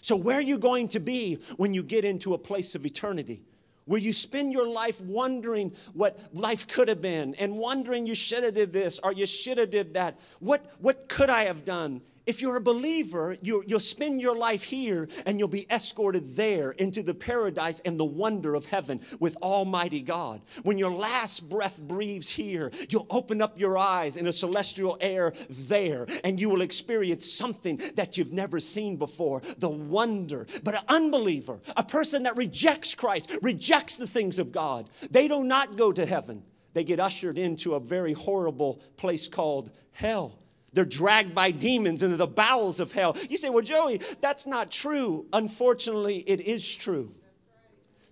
So, 0.00 0.16
where 0.16 0.38
are 0.38 0.42
you 0.42 0.58
going 0.58 0.88
to 0.88 1.00
be 1.00 1.38
when 1.56 1.74
you 1.74 1.82
get 1.82 2.04
into 2.04 2.34
a 2.34 2.38
place 2.38 2.74
of 2.74 2.84
eternity? 2.84 3.42
Will 3.86 3.98
you 3.98 4.12
spend 4.12 4.52
your 4.52 4.68
life 4.68 5.00
wondering 5.00 5.74
what 5.92 6.18
life 6.32 6.68
could 6.68 6.88
have 6.88 7.00
been 7.00 7.34
and 7.34 7.56
wondering 7.56 8.06
you 8.06 8.14
should 8.14 8.44
have 8.44 8.54
did 8.54 8.72
this 8.72 9.00
or 9.02 9.12
you 9.12 9.26
should 9.26 9.58
have 9.58 9.70
did 9.70 9.94
that? 9.94 10.20
What, 10.38 10.64
what 10.78 11.08
could 11.08 11.30
I 11.30 11.44
have 11.44 11.64
done? 11.64 12.00
If 12.26 12.40
you're 12.40 12.56
a 12.56 12.60
believer, 12.60 13.36
you, 13.42 13.64
will 13.68 13.80
spend 13.80 14.20
your 14.20 14.36
life 14.36 14.62
here 14.62 15.08
and 15.26 15.38
you'll 15.38 15.48
be 15.48 15.66
escorted 15.70 16.36
there 16.36 16.70
into 16.72 17.02
the 17.02 17.14
paradise 17.14 17.80
and 17.80 17.98
the 17.98 18.04
wonder 18.04 18.54
of 18.54 18.66
heaven 18.66 19.00
with 19.18 19.36
Almighty 19.42 20.02
God. 20.02 20.42
When 20.62 20.78
your 20.78 20.90
last 20.90 21.48
breath 21.48 21.80
breathes 21.82 22.30
here, 22.30 22.70
you'll 22.88 23.06
open 23.10 23.42
up 23.42 23.58
your 23.58 23.76
eyes 23.76 24.16
in 24.16 24.26
a 24.26 24.32
celestial 24.32 24.96
air 25.00 25.32
there 25.48 26.06
and 26.22 26.38
you 26.38 26.48
will 26.48 26.62
experience 26.62 27.30
something 27.30 27.80
that 27.94 28.16
you've 28.16 28.32
never 28.32 28.60
seen 28.60 28.96
before 28.96 29.40
the 29.58 29.70
wonder. 29.70 30.46
But 30.62 30.74
an 30.74 30.84
unbeliever, 30.88 31.60
a 31.76 31.84
person 31.84 32.24
that 32.24 32.36
rejects 32.36 32.94
Christ, 32.94 33.36
rejects 33.42 33.96
the 33.96 34.06
things 34.06 34.38
of 34.38 34.52
God, 34.52 34.88
they 35.10 35.28
do 35.28 35.44
not 35.44 35.76
go 35.76 35.92
to 35.92 36.06
heaven. 36.06 36.44
They 36.74 36.84
get 36.84 37.00
ushered 37.00 37.36
into 37.36 37.74
a 37.74 37.80
very 37.80 38.12
horrible 38.12 38.80
place 38.96 39.28
called 39.28 39.70
hell. 39.92 40.41
They're 40.72 40.84
dragged 40.84 41.34
by 41.34 41.50
demons 41.50 42.02
into 42.02 42.16
the 42.16 42.26
bowels 42.26 42.80
of 42.80 42.92
hell. 42.92 43.16
You 43.28 43.36
say, 43.36 43.50
well, 43.50 43.62
Joey, 43.62 44.00
that's 44.20 44.46
not 44.46 44.70
true. 44.70 45.26
Unfortunately, 45.32 46.24
it 46.26 46.40
is 46.40 46.74
true. 46.74 47.12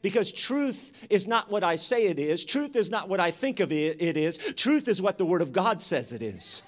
Because 0.02 0.33
truth 0.33 1.07
is 1.11 1.26
not 1.26 1.50
what 1.50 1.62
I 1.62 1.76
say 1.76 2.07
it 2.07 2.19
is. 2.19 2.45
Truth 2.45 2.76
is 2.76 2.90
not 2.90 3.09
what 3.09 3.21
I 3.21 3.31
think 3.31 3.61
of 3.61 3.71
it, 3.71 4.00
it 4.00 4.17
is. 4.17 4.37
Truth 4.38 4.88
is 4.88 5.00
what 5.02 5.19
the 5.19 5.26
Word 5.26 5.43
of 5.43 5.52
God 5.52 5.81
says 5.81 6.12
it 6.12 6.23
is. 6.23 6.62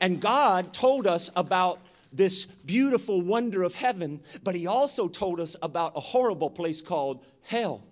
And 0.00 0.20
God 0.20 0.72
told 0.72 1.06
us 1.06 1.30
about 1.34 1.80
this 2.12 2.44
beautiful 2.44 3.20
wonder 3.20 3.62
of 3.62 3.74
heaven, 3.74 4.20
but 4.42 4.54
He 4.54 4.66
also 4.66 5.08
told 5.08 5.40
us 5.40 5.56
about 5.62 5.92
a 5.96 6.00
horrible 6.00 6.50
place 6.50 6.80
called 6.80 7.24
hell. 7.42 7.82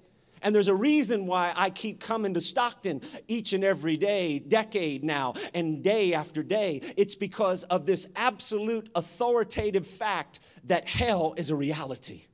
And 0.44 0.54
there's 0.54 0.68
a 0.68 0.74
reason 0.74 1.26
why 1.26 1.52
I 1.56 1.70
keep 1.70 2.00
coming 2.00 2.34
to 2.34 2.40
Stockton 2.40 3.00
each 3.26 3.54
and 3.54 3.64
every 3.64 3.96
day, 3.96 4.38
decade 4.38 5.02
now, 5.02 5.32
and 5.54 5.82
day 5.82 6.12
after 6.12 6.42
day. 6.42 6.82
It's 6.96 7.14
because 7.16 7.64
of 7.64 7.86
this 7.86 8.06
absolute 8.14 8.90
authoritative 8.94 9.86
fact 9.86 10.38
that 10.64 10.86
hell 10.86 11.34
is 11.38 11.48
a 11.48 11.56
reality. 11.56 12.26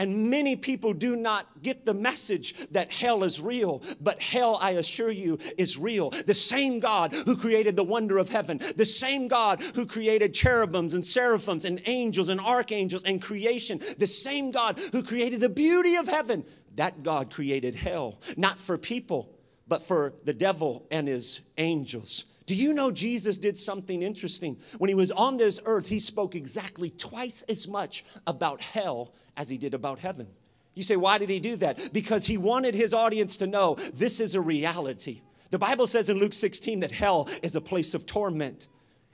And 0.00 0.30
many 0.30 0.56
people 0.56 0.94
do 0.94 1.14
not 1.14 1.62
get 1.62 1.84
the 1.84 1.92
message 1.92 2.54
that 2.70 2.90
hell 2.90 3.22
is 3.22 3.38
real, 3.38 3.82
but 4.00 4.18
hell, 4.18 4.58
I 4.58 4.70
assure 4.70 5.10
you, 5.10 5.36
is 5.58 5.76
real. 5.76 6.08
The 6.08 6.32
same 6.32 6.78
God 6.78 7.12
who 7.12 7.36
created 7.36 7.76
the 7.76 7.84
wonder 7.84 8.16
of 8.16 8.30
heaven, 8.30 8.62
the 8.76 8.86
same 8.86 9.28
God 9.28 9.60
who 9.60 9.84
created 9.84 10.32
cherubims 10.32 10.94
and 10.94 11.04
seraphims 11.04 11.66
and 11.66 11.82
angels 11.84 12.30
and 12.30 12.40
archangels 12.40 13.02
and 13.04 13.20
creation, 13.20 13.78
the 13.98 14.06
same 14.06 14.50
God 14.50 14.78
who 14.92 15.02
created 15.02 15.40
the 15.40 15.50
beauty 15.50 15.96
of 15.96 16.08
heaven, 16.08 16.46
that 16.76 17.02
God 17.02 17.32
created 17.32 17.74
hell, 17.74 18.20
not 18.36 18.58
for 18.58 18.78
people, 18.78 19.36
but 19.68 19.82
for 19.82 20.14
the 20.24 20.32
devil 20.32 20.86
and 20.90 21.06
his 21.08 21.40
angels. 21.58 22.24
Do 22.46 22.56
you 22.56 22.74
know 22.74 22.90
Jesus 22.90 23.38
did 23.38 23.56
something 23.56 24.02
interesting? 24.02 24.58
When 24.78 24.88
he 24.88 24.94
was 24.94 25.12
on 25.12 25.36
this 25.36 25.60
earth, 25.64 25.86
he 25.86 26.00
spoke 26.00 26.34
exactly 26.34 26.90
twice 26.90 27.42
as 27.48 27.68
much 27.68 28.04
about 28.26 28.60
hell 28.60 29.14
as 29.36 29.48
he 29.48 29.56
did 29.56 29.72
about 29.72 30.00
heaven. 30.00 30.26
You 30.74 30.82
say, 30.82 30.96
why 30.96 31.18
did 31.18 31.30
he 31.30 31.38
do 31.38 31.56
that? 31.56 31.92
Because 31.92 32.26
he 32.26 32.38
wanted 32.38 32.74
his 32.74 32.92
audience 32.92 33.36
to 33.38 33.46
know 33.46 33.76
this 33.94 34.18
is 34.18 34.34
a 34.34 34.40
reality. 34.40 35.22
The 35.50 35.58
Bible 35.58 35.86
says 35.86 36.10
in 36.10 36.18
Luke 36.18 36.34
16 36.34 36.80
that 36.80 36.90
hell 36.90 37.28
is 37.42 37.54
a 37.54 37.60
place 37.60 37.94
of 37.94 38.06
torment. 38.06 38.66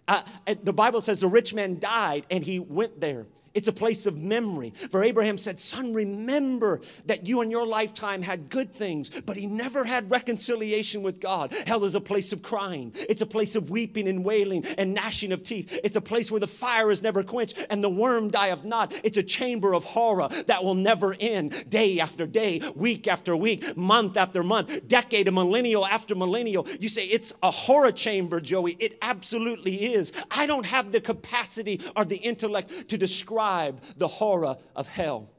Uh, 0.08 0.22
the 0.62 0.72
Bible 0.72 1.00
says 1.00 1.20
the 1.20 1.28
rich 1.28 1.52
man 1.52 1.78
died 1.78 2.26
and 2.30 2.44
he 2.44 2.58
went 2.58 3.00
there. 3.00 3.26
It's 3.56 3.68
a 3.68 3.72
place 3.72 4.04
of 4.04 4.22
memory. 4.22 4.75
For 4.90 5.02
Abraham 5.02 5.38
said, 5.38 5.58
Son, 5.58 5.94
remember 5.94 6.82
that 7.06 7.26
you 7.26 7.40
in 7.40 7.50
your 7.50 7.66
lifetime 7.66 8.20
had 8.20 8.50
good 8.50 8.70
things, 8.70 9.08
but 9.22 9.38
he 9.38 9.46
never 9.46 9.84
had 9.84 10.10
reconciliation 10.10 11.02
with 11.02 11.20
God. 11.20 11.54
Hell 11.66 11.84
is 11.84 11.94
a 11.94 12.00
place 12.00 12.34
of 12.34 12.42
crying, 12.42 12.92
it's 13.08 13.22
a 13.22 13.26
place 13.26 13.56
of 13.56 13.70
weeping 13.70 14.08
and 14.08 14.26
wailing 14.26 14.62
and 14.76 14.92
gnashing 14.92 15.32
of 15.32 15.42
teeth. 15.42 15.78
It's 15.82 15.96
a 15.96 16.02
place 16.02 16.30
where 16.30 16.38
the 16.38 16.46
fire 16.46 16.90
is 16.90 17.02
never 17.02 17.22
quenched 17.22 17.64
and 17.70 17.82
the 17.82 17.88
worm 17.88 18.30
dieth 18.30 18.66
not. 18.66 18.92
It's 19.02 19.16
a 19.16 19.22
chamber 19.22 19.75
of 19.75 19.84
horror 19.84 20.28
that 20.46 20.62
will 20.62 20.75
never 20.75 21.16
end 21.18 21.70
day 21.70 21.98
after 21.98 22.26
day, 22.26 22.60
week 22.75 23.08
after 23.08 23.34
week, 23.34 23.75
month 23.75 24.18
after 24.18 24.42
month, 24.42 24.86
decade, 24.86 25.28
a 25.28 25.32
millennial 25.32 25.86
after 25.86 26.14
millennial. 26.14 26.68
You 26.78 26.90
say 26.90 27.06
it's 27.06 27.32
a 27.42 27.50
horror 27.50 27.92
chamber, 27.92 28.38
Joey. 28.38 28.76
It 28.78 28.98
absolutely 29.00 29.94
is. 29.94 30.12
I 30.30 30.44
don't 30.44 30.66
have 30.66 30.92
the 30.92 31.00
capacity 31.00 31.80
or 31.96 32.04
the 32.04 32.16
intellect 32.16 32.88
to 32.88 32.98
describe 32.98 33.45
describe 33.46 33.80
the 33.96 34.08
horror 34.08 34.56
of 34.74 34.88
hell. 34.88 35.30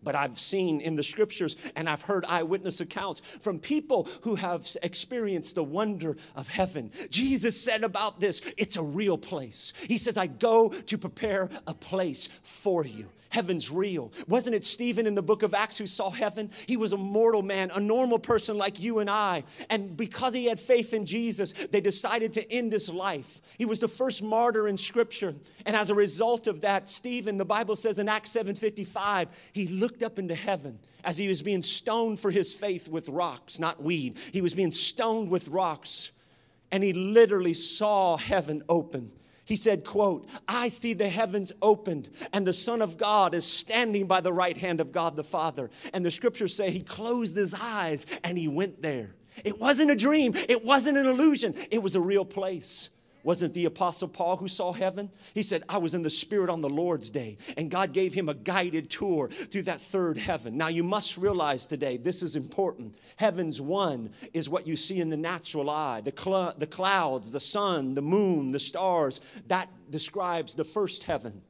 But 0.00 0.14
I've 0.14 0.38
seen 0.38 0.80
in 0.80 0.94
the 0.94 1.02
scriptures 1.02 1.56
and 1.74 1.88
I've 1.88 2.02
heard 2.02 2.24
eyewitness 2.26 2.80
accounts 2.80 3.20
from 3.20 3.58
people 3.58 4.08
who 4.22 4.36
have 4.36 4.64
experienced 4.82 5.56
the 5.56 5.64
wonder 5.64 6.16
of 6.36 6.46
heaven. 6.46 6.92
Jesus 7.10 7.60
said 7.60 7.82
about 7.82 8.20
this, 8.20 8.40
it's 8.56 8.76
a 8.76 8.82
real 8.82 9.18
place. 9.18 9.72
He 9.88 9.98
says, 9.98 10.16
I 10.16 10.28
go 10.28 10.68
to 10.68 10.98
prepare 10.98 11.48
a 11.66 11.74
place 11.74 12.28
for 12.42 12.84
you. 12.84 13.08
Heaven's 13.30 13.70
real. 13.70 14.10
Wasn't 14.26 14.56
it 14.56 14.64
Stephen 14.64 15.06
in 15.06 15.14
the 15.14 15.22
book 15.22 15.42
of 15.42 15.52
Acts 15.52 15.76
who 15.76 15.86
saw 15.86 16.10
heaven? 16.10 16.50
He 16.66 16.78
was 16.78 16.94
a 16.94 16.96
mortal 16.96 17.42
man, 17.42 17.70
a 17.74 17.80
normal 17.80 18.18
person 18.18 18.56
like 18.56 18.80
you 18.80 19.00
and 19.00 19.10
I. 19.10 19.44
And 19.68 19.96
because 19.96 20.32
he 20.32 20.46
had 20.46 20.58
faith 20.58 20.94
in 20.94 21.04
Jesus, 21.04 21.52
they 21.52 21.82
decided 21.82 22.32
to 22.34 22.52
end 22.52 22.72
his 22.72 22.88
life. 22.88 23.42
He 23.58 23.66
was 23.66 23.80
the 23.80 23.88
first 23.88 24.22
martyr 24.22 24.66
in 24.66 24.78
scripture. 24.78 25.34
And 25.66 25.76
as 25.76 25.90
a 25.90 25.94
result 25.94 26.46
of 26.46 26.62
that, 26.62 26.88
Stephen, 26.88 27.36
the 27.36 27.44
Bible 27.44 27.76
says 27.76 27.98
in 27.98 28.08
Acts 28.08 28.30
7:55, 28.30 29.28
he 29.52 29.66
looked 29.66 30.02
up 30.02 30.18
into 30.18 30.34
heaven 30.34 30.78
as 31.04 31.18
he 31.18 31.28
was 31.28 31.42
being 31.42 31.62
stoned 31.62 32.18
for 32.18 32.30
his 32.30 32.54
faith 32.54 32.88
with 32.88 33.10
rocks, 33.10 33.58
not 33.58 33.82
weed. 33.82 34.16
He 34.32 34.40
was 34.40 34.54
being 34.54 34.72
stoned 34.72 35.28
with 35.30 35.48
rocks. 35.48 36.12
And 36.70 36.84
he 36.84 36.92
literally 36.92 37.54
saw 37.54 38.16
heaven 38.16 38.62
open 38.68 39.12
he 39.48 39.56
said, 39.56 39.82
quote, 39.82 40.28
I 40.46 40.68
see 40.68 40.92
the 40.92 41.08
heavens 41.08 41.52
opened 41.62 42.10
and 42.34 42.46
the 42.46 42.52
Son 42.52 42.82
of 42.82 42.98
God 42.98 43.32
is 43.32 43.46
standing 43.46 44.06
by 44.06 44.20
the 44.20 44.32
right 44.32 44.58
hand 44.58 44.78
of 44.78 44.92
God 44.92 45.16
the 45.16 45.24
Father. 45.24 45.70
And 45.94 46.04
the 46.04 46.10
scriptures 46.10 46.54
say 46.54 46.70
he 46.70 46.82
closed 46.82 47.34
his 47.34 47.54
eyes 47.54 48.04
and 48.22 48.36
he 48.36 48.46
went 48.46 48.82
there. 48.82 49.14
It 49.46 49.58
wasn't 49.58 49.90
a 49.90 49.96
dream, 49.96 50.34
it 50.34 50.66
wasn't 50.66 50.98
an 50.98 51.06
illusion, 51.06 51.54
it 51.70 51.82
was 51.82 51.96
a 51.96 52.00
real 52.00 52.26
place. 52.26 52.90
Wasn't 53.22 53.54
the 53.54 53.64
Apostle 53.64 54.08
Paul 54.08 54.36
who 54.36 54.48
saw 54.48 54.72
heaven? 54.72 55.10
He 55.34 55.42
said, 55.42 55.64
I 55.68 55.78
was 55.78 55.94
in 55.94 56.02
the 56.02 56.10
Spirit 56.10 56.50
on 56.50 56.60
the 56.60 56.68
Lord's 56.68 57.10
day, 57.10 57.38
and 57.56 57.70
God 57.70 57.92
gave 57.92 58.14
him 58.14 58.28
a 58.28 58.34
guided 58.34 58.90
tour 58.90 59.28
through 59.28 59.62
that 59.62 59.80
third 59.80 60.18
heaven. 60.18 60.56
Now, 60.56 60.68
you 60.68 60.84
must 60.84 61.16
realize 61.16 61.66
today, 61.66 61.96
this 61.96 62.22
is 62.22 62.36
important. 62.36 62.96
Heaven's 63.16 63.60
one 63.60 64.10
is 64.32 64.48
what 64.48 64.66
you 64.66 64.76
see 64.76 65.00
in 65.00 65.10
the 65.10 65.16
natural 65.16 65.68
eye 65.68 66.00
the, 66.00 66.14
cl- 66.16 66.54
the 66.56 66.66
clouds, 66.66 67.30
the 67.30 67.40
sun, 67.40 67.94
the 67.94 68.02
moon, 68.02 68.52
the 68.52 68.60
stars. 68.60 69.20
That 69.48 69.68
describes 69.90 70.54
the 70.54 70.64
first 70.64 71.04
heaven. 71.04 71.42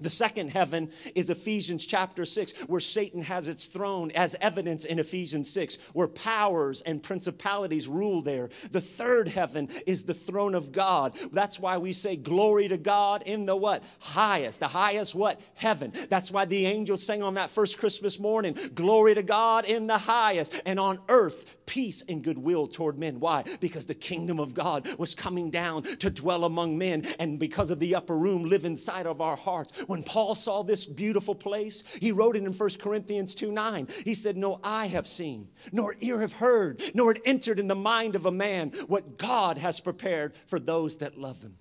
The 0.00 0.10
second 0.10 0.50
heaven 0.50 0.90
is 1.14 1.30
Ephesians 1.30 1.86
chapter 1.86 2.24
6, 2.24 2.62
where 2.62 2.80
Satan 2.80 3.22
has 3.22 3.46
its 3.46 3.66
throne, 3.66 4.10
as 4.16 4.34
evidence 4.40 4.84
in 4.84 4.98
Ephesians 4.98 5.48
6, 5.50 5.78
where 5.92 6.08
powers 6.08 6.82
and 6.82 7.00
principalities 7.00 7.86
rule 7.86 8.20
there. 8.20 8.48
The 8.72 8.80
third 8.80 9.28
heaven 9.28 9.68
is 9.86 10.04
the 10.04 10.12
throne 10.12 10.56
of 10.56 10.72
God. 10.72 11.16
That's 11.30 11.60
why 11.60 11.78
we 11.78 11.92
say 11.92 12.16
glory 12.16 12.66
to 12.68 12.76
God 12.76 13.22
in 13.22 13.46
the 13.46 13.54
what? 13.54 13.84
Highest. 14.00 14.58
The 14.58 14.68
highest 14.68 15.14
what? 15.14 15.40
Heaven. 15.54 15.92
That's 16.10 16.32
why 16.32 16.44
the 16.44 16.66
angels 16.66 17.04
sang 17.04 17.22
on 17.22 17.34
that 17.34 17.50
first 17.50 17.78
Christmas 17.78 18.18
morning, 18.18 18.56
glory 18.74 19.14
to 19.14 19.22
God 19.22 19.64
in 19.64 19.86
the 19.86 19.98
highest, 19.98 20.60
and 20.66 20.80
on 20.80 20.98
earth, 21.08 21.56
peace 21.66 22.02
and 22.08 22.24
goodwill 22.24 22.66
toward 22.66 22.98
men. 22.98 23.20
Why? 23.20 23.44
Because 23.60 23.86
the 23.86 23.94
kingdom 23.94 24.40
of 24.40 24.54
God 24.54 24.88
was 24.98 25.14
coming 25.14 25.50
down 25.50 25.82
to 25.82 26.10
dwell 26.10 26.44
among 26.44 26.76
men, 26.76 27.04
and 27.20 27.38
because 27.38 27.70
of 27.70 27.78
the 27.78 27.94
upper 27.94 28.18
room, 28.18 28.42
live 28.42 28.64
inside 28.64 29.06
of 29.06 29.20
our 29.20 29.36
hearts 29.36 29.83
when 29.86 30.02
Paul 30.02 30.34
saw 30.34 30.62
this 30.62 30.86
beautiful 30.86 31.34
place, 31.34 31.82
he 32.00 32.12
wrote 32.12 32.36
it 32.36 32.44
in 32.44 32.52
1 32.52 32.70
Corinthians 32.78 33.34
2 33.34 33.50
9. 33.50 33.88
He 34.04 34.14
said, 34.14 34.36
No 34.36 34.60
eye 34.62 34.86
have 34.86 35.06
seen, 35.06 35.48
nor 35.72 35.96
ear 36.00 36.20
have 36.20 36.34
heard, 36.34 36.82
nor 36.94 37.12
it 37.12 37.22
entered 37.24 37.58
in 37.58 37.68
the 37.68 37.74
mind 37.74 38.16
of 38.16 38.26
a 38.26 38.30
man 38.30 38.70
what 38.86 39.18
God 39.18 39.58
has 39.58 39.80
prepared 39.80 40.34
for 40.46 40.58
those 40.58 40.98
that 40.98 41.18
love 41.18 41.42
him. 41.42 41.56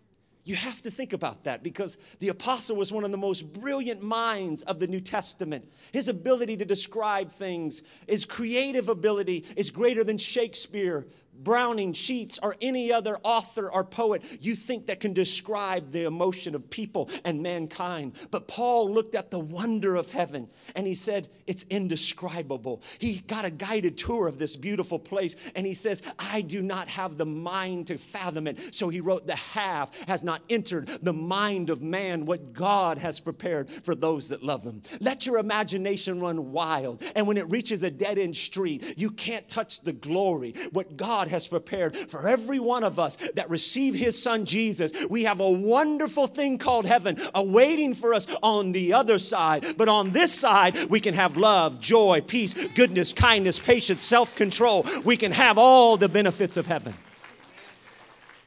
You 0.45 0.55
have 0.55 0.81
to 0.81 0.91
think 0.91 1.13
about 1.13 1.45
that 1.45 1.63
because 1.63 1.97
the 2.19 2.27
apostle 2.27 2.75
was 2.75 2.91
one 2.91 3.05
of 3.05 3.11
the 3.11 3.17
most 3.17 3.53
brilliant 3.53 4.03
minds 4.03 4.61
of 4.63 4.79
the 4.79 4.87
New 4.87 4.99
Testament. 4.99 5.71
His 5.93 6.09
ability 6.09 6.57
to 6.57 6.65
describe 6.65 7.31
things, 7.31 7.81
his 8.07 8.25
creative 8.25 8.89
ability 8.89 9.45
is 9.55 9.71
greater 9.71 10.03
than 10.03 10.17
Shakespeare, 10.17 11.07
Browning, 11.35 11.93
Keats, 11.93 12.39
or 12.41 12.55
any 12.61 12.91
other 12.91 13.17
author 13.23 13.69
or 13.69 13.83
poet 13.83 14.23
you 14.41 14.55
think 14.55 14.87
that 14.87 14.99
can 14.99 15.13
describe 15.13 15.91
the 15.91 16.05
emotion 16.05 16.55
of 16.55 16.69
people 16.69 17.09
and 17.23 17.41
mankind. 17.41 18.27
But 18.31 18.47
Paul 18.47 18.91
looked 18.91 19.15
at 19.15 19.31
the 19.31 19.39
wonder 19.39 19.95
of 19.95 20.11
heaven 20.11 20.49
and 20.75 20.87
he 20.87 20.95
said, 20.95 21.29
It's 21.47 21.65
indescribable. 21.69 22.81
He 22.99 23.19
got 23.19 23.45
a 23.45 23.51
guided 23.51 23.97
tour 23.97 24.27
of 24.27 24.37
this 24.37 24.55
beautiful 24.55 24.99
place 24.99 25.35
and 25.55 25.65
he 25.65 25.73
says, 25.73 26.01
I 26.17 26.41
do 26.41 26.61
not 26.61 26.87
have 26.89 27.17
the 27.17 27.25
mind 27.25 27.87
to 27.87 27.97
fathom 27.97 28.47
it. 28.47 28.75
So 28.75 28.89
he 28.89 29.01
wrote, 29.01 29.27
The 29.27 29.35
half 29.35 30.07
has 30.07 30.23
not 30.23 30.41
entered 30.49 30.87
the 31.01 31.13
mind 31.13 31.69
of 31.69 31.81
man 31.81 32.25
what 32.25 32.53
God 32.53 32.97
has 32.97 33.19
prepared 33.19 33.69
for 33.69 33.95
those 33.95 34.29
that 34.29 34.43
love 34.43 34.63
him. 34.63 34.81
Let 34.99 35.25
your 35.25 35.37
imagination 35.37 36.19
run 36.19 36.51
wild. 36.51 37.03
And 37.15 37.27
when 37.27 37.37
it 37.37 37.49
reaches 37.49 37.83
a 37.83 37.91
dead 37.91 38.17
end 38.17 38.35
street, 38.35 38.95
you 38.97 39.11
can't 39.11 39.47
touch 39.47 39.81
the 39.81 39.93
glory, 39.93 40.53
what 40.71 40.97
God 40.97 41.22
has 41.27 41.47
prepared 41.47 41.95
for 41.95 42.27
every 42.27 42.59
one 42.59 42.83
of 42.83 42.99
us 42.99 43.15
that 43.35 43.49
receive 43.49 43.95
his 43.95 44.21
son 44.21 44.45
Jesus. 44.45 44.91
We 45.09 45.23
have 45.23 45.39
a 45.39 45.49
wonderful 45.49 46.27
thing 46.27 46.57
called 46.57 46.85
heaven 46.85 47.17
awaiting 47.33 47.93
for 47.93 48.13
us 48.13 48.27
on 48.41 48.71
the 48.71 48.93
other 48.93 49.17
side. 49.17 49.65
But 49.77 49.89
on 49.89 50.11
this 50.11 50.33
side, 50.33 50.75
we 50.85 50.99
can 50.99 51.13
have 51.13 51.37
love, 51.37 51.79
joy, 51.79 52.21
peace, 52.21 52.53
goodness, 52.75 53.13
kindness, 53.13 53.59
patience, 53.59 54.03
self 54.03 54.35
control. 54.35 54.85
We 55.03 55.17
can 55.17 55.31
have 55.31 55.57
all 55.57 55.97
the 55.97 56.09
benefits 56.09 56.57
of 56.57 56.65
heaven. 56.65 56.93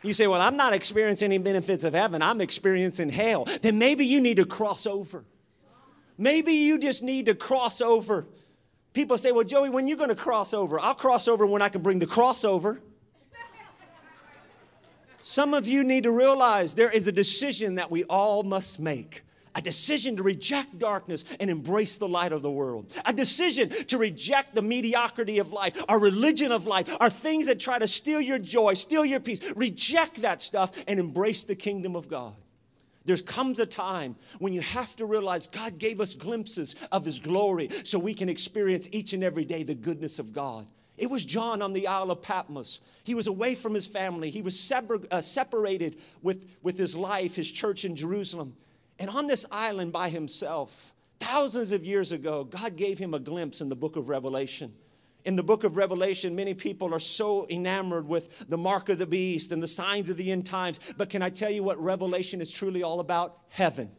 You 0.02 0.12
say, 0.12 0.26
Well, 0.26 0.40
I'm 0.40 0.56
not 0.56 0.72
experiencing 0.72 1.26
any 1.26 1.38
benefits 1.38 1.84
of 1.84 1.94
heaven, 1.94 2.22
I'm 2.22 2.40
experiencing 2.40 3.10
hell. 3.10 3.46
Then 3.62 3.78
maybe 3.78 4.06
you 4.06 4.20
need 4.20 4.36
to 4.36 4.46
cross 4.46 4.86
over. 4.86 5.24
Maybe 6.18 6.52
you 6.54 6.78
just 6.78 7.02
need 7.02 7.26
to 7.26 7.34
cross 7.34 7.80
over 7.80 8.26
People 8.96 9.18
say, 9.18 9.30
Well, 9.30 9.44
Joey, 9.44 9.68
when 9.68 9.86
you 9.86 9.94
going 9.94 10.08
to 10.08 10.14
cross 10.14 10.54
over? 10.54 10.80
I'll 10.80 10.94
cross 10.94 11.28
over 11.28 11.44
when 11.46 11.60
I 11.60 11.68
can 11.68 11.82
bring 11.82 11.98
the 11.98 12.06
crossover. 12.06 12.80
Some 15.20 15.52
of 15.52 15.68
you 15.68 15.84
need 15.84 16.04
to 16.04 16.10
realize 16.10 16.74
there 16.74 16.90
is 16.90 17.06
a 17.06 17.12
decision 17.12 17.74
that 17.74 17.90
we 17.90 18.04
all 18.04 18.42
must 18.42 18.80
make. 18.80 19.22
A 19.54 19.60
decision 19.60 20.16
to 20.16 20.22
reject 20.22 20.78
darkness 20.78 21.24
and 21.38 21.50
embrace 21.50 21.98
the 21.98 22.08
light 22.08 22.32
of 22.32 22.40
the 22.40 22.50
world. 22.50 22.90
A 23.04 23.12
decision 23.12 23.68
to 23.68 23.98
reject 23.98 24.54
the 24.54 24.62
mediocrity 24.62 25.40
of 25.40 25.52
life, 25.52 25.82
our 25.90 25.98
religion 25.98 26.50
of 26.50 26.66
life, 26.66 26.88
our 26.98 27.10
things 27.10 27.48
that 27.48 27.60
try 27.60 27.78
to 27.78 27.86
steal 27.86 28.22
your 28.22 28.38
joy, 28.38 28.72
steal 28.72 29.04
your 29.04 29.20
peace. 29.20 29.40
Reject 29.56 30.22
that 30.22 30.40
stuff 30.40 30.72
and 30.88 30.98
embrace 30.98 31.44
the 31.44 31.54
kingdom 31.54 31.96
of 31.96 32.08
God. 32.08 32.34
There 33.06 33.16
comes 33.16 33.60
a 33.60 33.66
time 33.66 34.16
when 34.38 34.52
you 34.52 34.60
have 34.60 34.94
to 34.96 35.06
realize 35.06 35.46
God 35.46 35.78
gave 35.78 36.00
us 36.00 36.14
glimpses 36.14 36.74
of 36.92 37.04
His 37.04 37.18
glory 37.18 37.70
so 37.84 37.98
we 37.98 38.14
can 38.14 38.28
experience 38.28 38.88
each 38.92 39.12
and 39.12 39.24
every 39.24 39.44
day 39.44 39.62
the 39.62 39.74
goodness 39.74 40.18
of 40.18 40.32
God. 40.32 40.66
It 40.98 41.10
was 41.10 41.24
John 41.24 41.62
on 41.62 41.72
the 41.72 41.86
Isle 41.86 42.10
of 42.10 42.22
Patmos. 42.22 42.80
He 43.04 43.14
was 43.14 43.26
away 43.26 43.54
from 43.54 43.74
his 43.74 43.86
family. 43.86 44.30
He 44.30 44.40
was 44.40 44.72
uh, 44.72 45.20
separated 45.20 46.00
with, 46.22 46.56
with 46.62 46.78
his 46.78 46.96
life, 46.96 47.36
his 47.36 47.52
church 47.52 47.84
in 47.84 47.96
Jerusalem. 47.96 48.56
And 48.98 49.10
on 49.10 49.26
this 49.26 49.44
island 49.52 49.92
by 49.92 50.08
himself, 50.08 50.94
thousands 51.20 51.72
of 51.72 51.84
years 51.84 52.12
ago, 52.12 52.44
God 52.44 52.76
gave 52.76 52.98
him 52.98 53.12
a 53.12 53.18
glimpse 53.18 53.60
in 53.60 53.68
the 53.68 53.76
book 53.76 53.96
of 53.96 54.08
Revelation. 54.08 54.72
In 55.26 55.34
the 55.34 55.42
book 55.42 55.64
of 55.64 55.76
Revelation, 55.76 56.36
many 56.36 56.54
people 56.54 56.94
are 56.94 57.00
so 57.00 57.48
enamored 57.50 58.06
with 58.06 58.48
the 58.48 58.56
mark 58.56 58.88
of 58.88 58.98
the 58.98 59.08
beast 59.08 59.50
and 59.50 59.60
the 59.60 59.66
signs 59.66 60.08
of 60.08 60.16
the 60.16 60.30
end 60.30 60.46
times. 60.46 60.78
But 60.96 61.10
can 61.10 61.20
I 61.20 61.30
tell 61.30 61.50
you 61.50 61.64
what 61.64 61.82
Revelation 61.82 62.40
is 62.40 62.48
truly 62.48 62.84
all 62.84 63.00
about? 63.00 63.40
Heaven. 63.48 63.90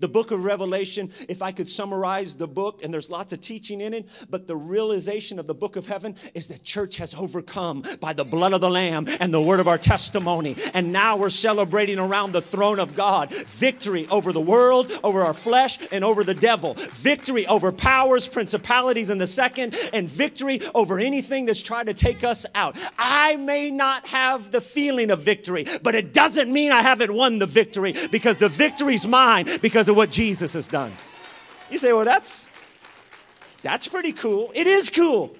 The 0.00 0.08
book 0.08 0.30
of 0.30 0.44
Revelation, 0.44 1.10
if 1.28 1.42
I 1.42 1.52
could 1.52 1.68
summarize 1.68 2.34
the 2.36 2.48
book, 2.48 2.82
and 2.82 2.92
there's 2.92 3.10
lots 3.10 3.32
of 3.32 3.40
teaching 3.40 3.80
in 3.80 3.92
it, 3.92 4.08
but 4.30 4.46
the 4.46 4.56
realization 4.56 5.38
of 5.38 5.46
the 5.46 5.54
book 5.54 5.76
of 5.76 5.86
heaven 5.86 6.16
is 6.34 6.48
that 6.48 6.64
church 6.64 6.96
has 6.96 7.14
overcome 7.14 7.84
by 8.00 8.14
the 8.14 8.24
blood 8.24 8.54
of 8.54 8.62
the 8.62 8.70
Lamb 8.70 9.06
and 9.20 9.32
the 9.32 9.40
word 9.40 9.60
of 9.60 9.68
our 9.68 9.76
testimony. 9.78 10.56
And 10.72 10.90
now 10.92 11.16
we're 11.16 11.28
celebrating 11.30 11.98
around 11.98 12.32
the 12.32 12.40
throne 12.40 12.80
of 12.80 12.96
God 12.96 13.32
victory 13.32 14.06
over 14.10 14.32
the 14.32 14.40
world, 14.40 14.90
over 15.04 15.22
our 15.22 15.34
flesh, 15.34 15.78
and 15.92 16.02
over 16.02 16.24
the 16.24 16.34
devil. 16.34 16.74
Victory 16.74 17.46
over 17.46 17.70
powers, 17.70 18.26
principalities 18.26 19.10
in 19.10 19.18
the 19.18 19.26
second, 19.26 19.76
and 19.92 20.10
victory 20.10 20.60
over 20.74 20.98
anything 20.98 21.44
that's 21.44 21.62
trying 21.62 21.86
to 21.86 21.94
take 21.94 22.24
us 22.24 22.46
out. 22.54 22.78
I 22.98 23.36
may 23.36 23.70
not 23.70 24.06
have 24.08 24.50
the 24.50 24.62
feeling 24.62 25.10
of 25.10 25.20
victory, 25.20 25.66
but 25.82 25.94
it 25.94 26.14
doesn't 26.14 26.50
mean 26.50 26.72
I 26.72 26.80
haven't 26.80 27.12
won 27.12 27.38
the 27.38 27.46
victory 27.46 27.94
because 28.10 28.38
the 28.38 28.48
victory's 28.48 29.06
mine 29.06 29.46
because 29.60 29.89
of 29.90 29.96
what 29.96 30.10
Jesus 30.10 30.54
has 30.54 30.68
done. 30.68 30.92
You 31.70 31.78
say, 31.78 31.92
well, 31.92 32.04
that's 32.04 32.48
that's 33.62 33.88
pretty 33.88 34.12
cool. 34.12 34.50
It 34.54 34.66
is 34.66 34.88
cool. 34.88 35.36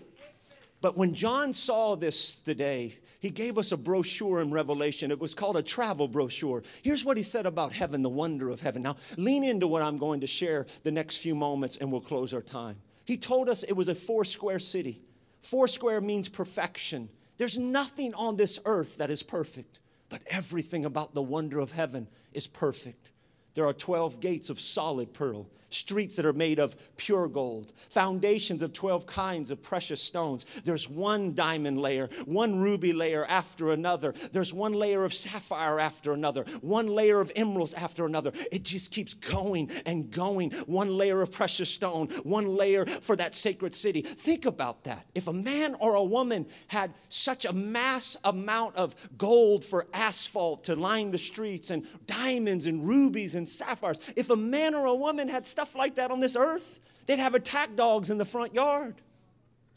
But 0.80 0.96
when 0.96 1.14
John 1.14 1.52
saw 1.52 1.94
this 1.94 2.42
today, 2.42 2.98
he 3.20 3.30
gave 3.30 3.58
us 3.58 3.70
a 3.70 3.76
brochure 3.76 4.40
in 4.40 4.50
Revelation. 4.50 5.10
It 5.10 5.18
was 5.18 5.34
called 5.34 5.56
a 5.56 5.62
travel 5.62 6.08
brochure. 6.08 6.62
Here's 6.82 7.04
what 7.04 7.16
he 7.16 7.22
said 7.22 7.44
about 7.44 7.72
heaven, 7.72 8.02
the 8.02 8.08
wonder 8.08 8.48
of 8.48 8.60
heaven. 8.60 8.82
Now, 8.82 8.96
lean 9.18 9.44
into 9.44 9.66
what 9.66 9.82
I'm 9.82 9.98
going 9.98 10.20
to 10.20 10.26
share 10.26 10.66
the 10.82 10.90
next 10.90 11.18
few 11.18 11.34
moments 11.34 11.76
and 11.76 11.92
we'll 11.92 12.00
close 12.00 12.32
our 12.32 12.40
time. 12.40 12.76
He 13.04 13.16
told 13.16 13.48
us 13.48 13.62
it 13.62 13.74
was 13.74 13.88
a 13.88 13.94
four 13.94 14.24
square 14.24 14.58
city. 14.58 15.02
Four 15.40 15.68
square 15.68 16.00
means 16.00 16.28
perfection. 16.28 17.10
There's 17.36 17.58
nothing 17.58 18.14
on 18.14 18.36
this 18.36 18.58
earth 18.64 18.98
that 18.98 19.10
is 19.10 19.22
perfect, 19.22 19.80
but 20.08 20.22
everything 20.30 20.84
about 20.84 21.14
the 21.14 21.22
wonder 21.22 21.58
of 21.58 21.72
heaven 21.72 22.08
is 22.32 22.46
perfect. 22.46 23.10
There 23.54 23.66
are 23.66 23.72
12 23.72 24.20
gates 24.20 24.50
of 24.50 24.60
solid 24.60 25.12
pearl, 25.12 25.46
streets 25.70 26.16
that 26.16 26.26
are 26.26 26.32
made 26.32 26.58
of 26.58 26.76
pure 26.96 27.28
gold, 27.28 27.72
foundations 27.88 28.62
of 28.62 28.72
12 28.72 29.06
kinds 29.06 29.50
of 29.50 29.62
precious 29.62 30.02
stones. 30.02 30.44
There's 30.64 30.88
one 30.88 31.34
diamond 31.34 31.80
layer, 31.80 32.08
one 32.26 32.60
ruby 32.60 32.92
layer 32.92 33.24
after 33.24 33.70
another. 33.70 34.12
There's 34.32 34.52
one 34.52 34.72
layer 34.72 35.04
of 35.04 35.14
sapphire 35.14 35.78
after 35.80 36.12
another, 36.12 36.44
one 36.60 36.86
layer 36.88 37.20
of 37.20 37.32
emeralds 37.36 37.74
after 37.74 38.04
another. 38.04 38.32
It 38.52 38.64
just 38.64 38.90
keeps 38.90 39.14
going 39.14 39.70
and 39.86 40.10
going. 40.10 40.50
One 40.66 40.96
layer 40.96 41.22
of 41.22 41.32
precious 41.32 41.70
stone, 41.70 42.08
one 42.24 42.56
layer 42.56 42.84
for 42.86 43.16
that 43.16 43.34
sacred 43.34 43.74
city. 43.74 44.02
Think 44.02 44.44
about 44.44 44.84
that. 44.84 45.06
If 45.14 45.28
a 45.28 45.32
man 45.32 45.76
or 45.78 45.94
a 45.94 46.04
woman 46.04 46.46
had 46.68 46.92
such 47.08 47.44
a 47.44 47.52
mass 47.52 48.16
amount 48.24 48.76
of 48.76 48.94
gold 49.16 49.64
for 49.64 49.86
asphalt 49.94 50.64
to 50.64 50.76
line 50.76 51.10
the 51.10 51.18
streets 51.18 51.70
and 51.70 51.86
diamonds 52.06 52.66
and 52.66 52.86
rubies 52.86 53.34
and 53.34 53.48
sapphires, 53.48 54.00
if 54.16 54.30
a 54.30 54.36
man 54.36 54.74
or 54.74 54.86
a 54.86 54.94
woman 54.94 55.28
had 55.28 55.46
stuff 55.60 55.76
like 55.76 55.96
that 55.96 56.10
on 56.10 56.20
this 56.20 56.36
earth, 56.36 56.80
they'd 57.04 57.18
have 57.18 57.34
attack 57.34 57.76
dogs 57.76 58.08
in 58.08 58.16
the 58.16 58.24
front 58.24 58.54
yard, 58.54 58.94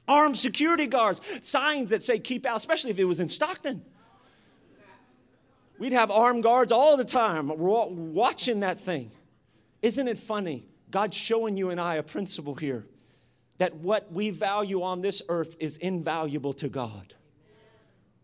armed 0.08 0.39
security 0.39 0.88
guards, 0.88 1.19
signs 1.46 1.91
that 1.91 2.02
say 2.02 2.17
keep 2.17 2.46
out, 2.46 2.56
especially 2.56 2.89
if 2.89 3.00
it 3.00 3.04
was 3.04 3.19
in 3.19 3.28
Stockton. 3.28 3.84
We'd 5.78 5.91
have 5.91 6.10
armed 6.10 6.41
guards 6.41 6.72
all 6.72 6.96
the 6.96 7.04
time 7.04 7.52
watching 7.58 8.62
that 8.62 8.80
thing. 8.80 9.12
Isn't 9.82 10.08
it 10.08 10.17
funny? 10.17 10.63
God's 10.89 11.17
showing 11.17 11.58
you 11.58 11.69
and 11.69 11.82
I 11.82 11.96
a 11.96 12.04
principle 12.04 12.56
here 12.56 12.86
that 13.58 13.76
what 13.76 14.10
we 14.10 14.30
value 14.30 14.84
on 14.84 15.02
this 15.02 15.22
earth 15.28 15.58
is 15.60 15.76
invaluable 15.76 16.54
to 16.54 16.69
God. 16.69 17.13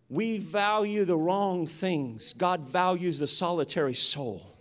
We 0.07 0.37
value 0.37 1.03
the 1.03 1.17
wrong 1.17 1.67
things. 1.67 2.31
God 2.31 2.61
values 2.61 3.19
the 3.19 3.27
solitary 3.27 3.95
soul. 3.95 4.58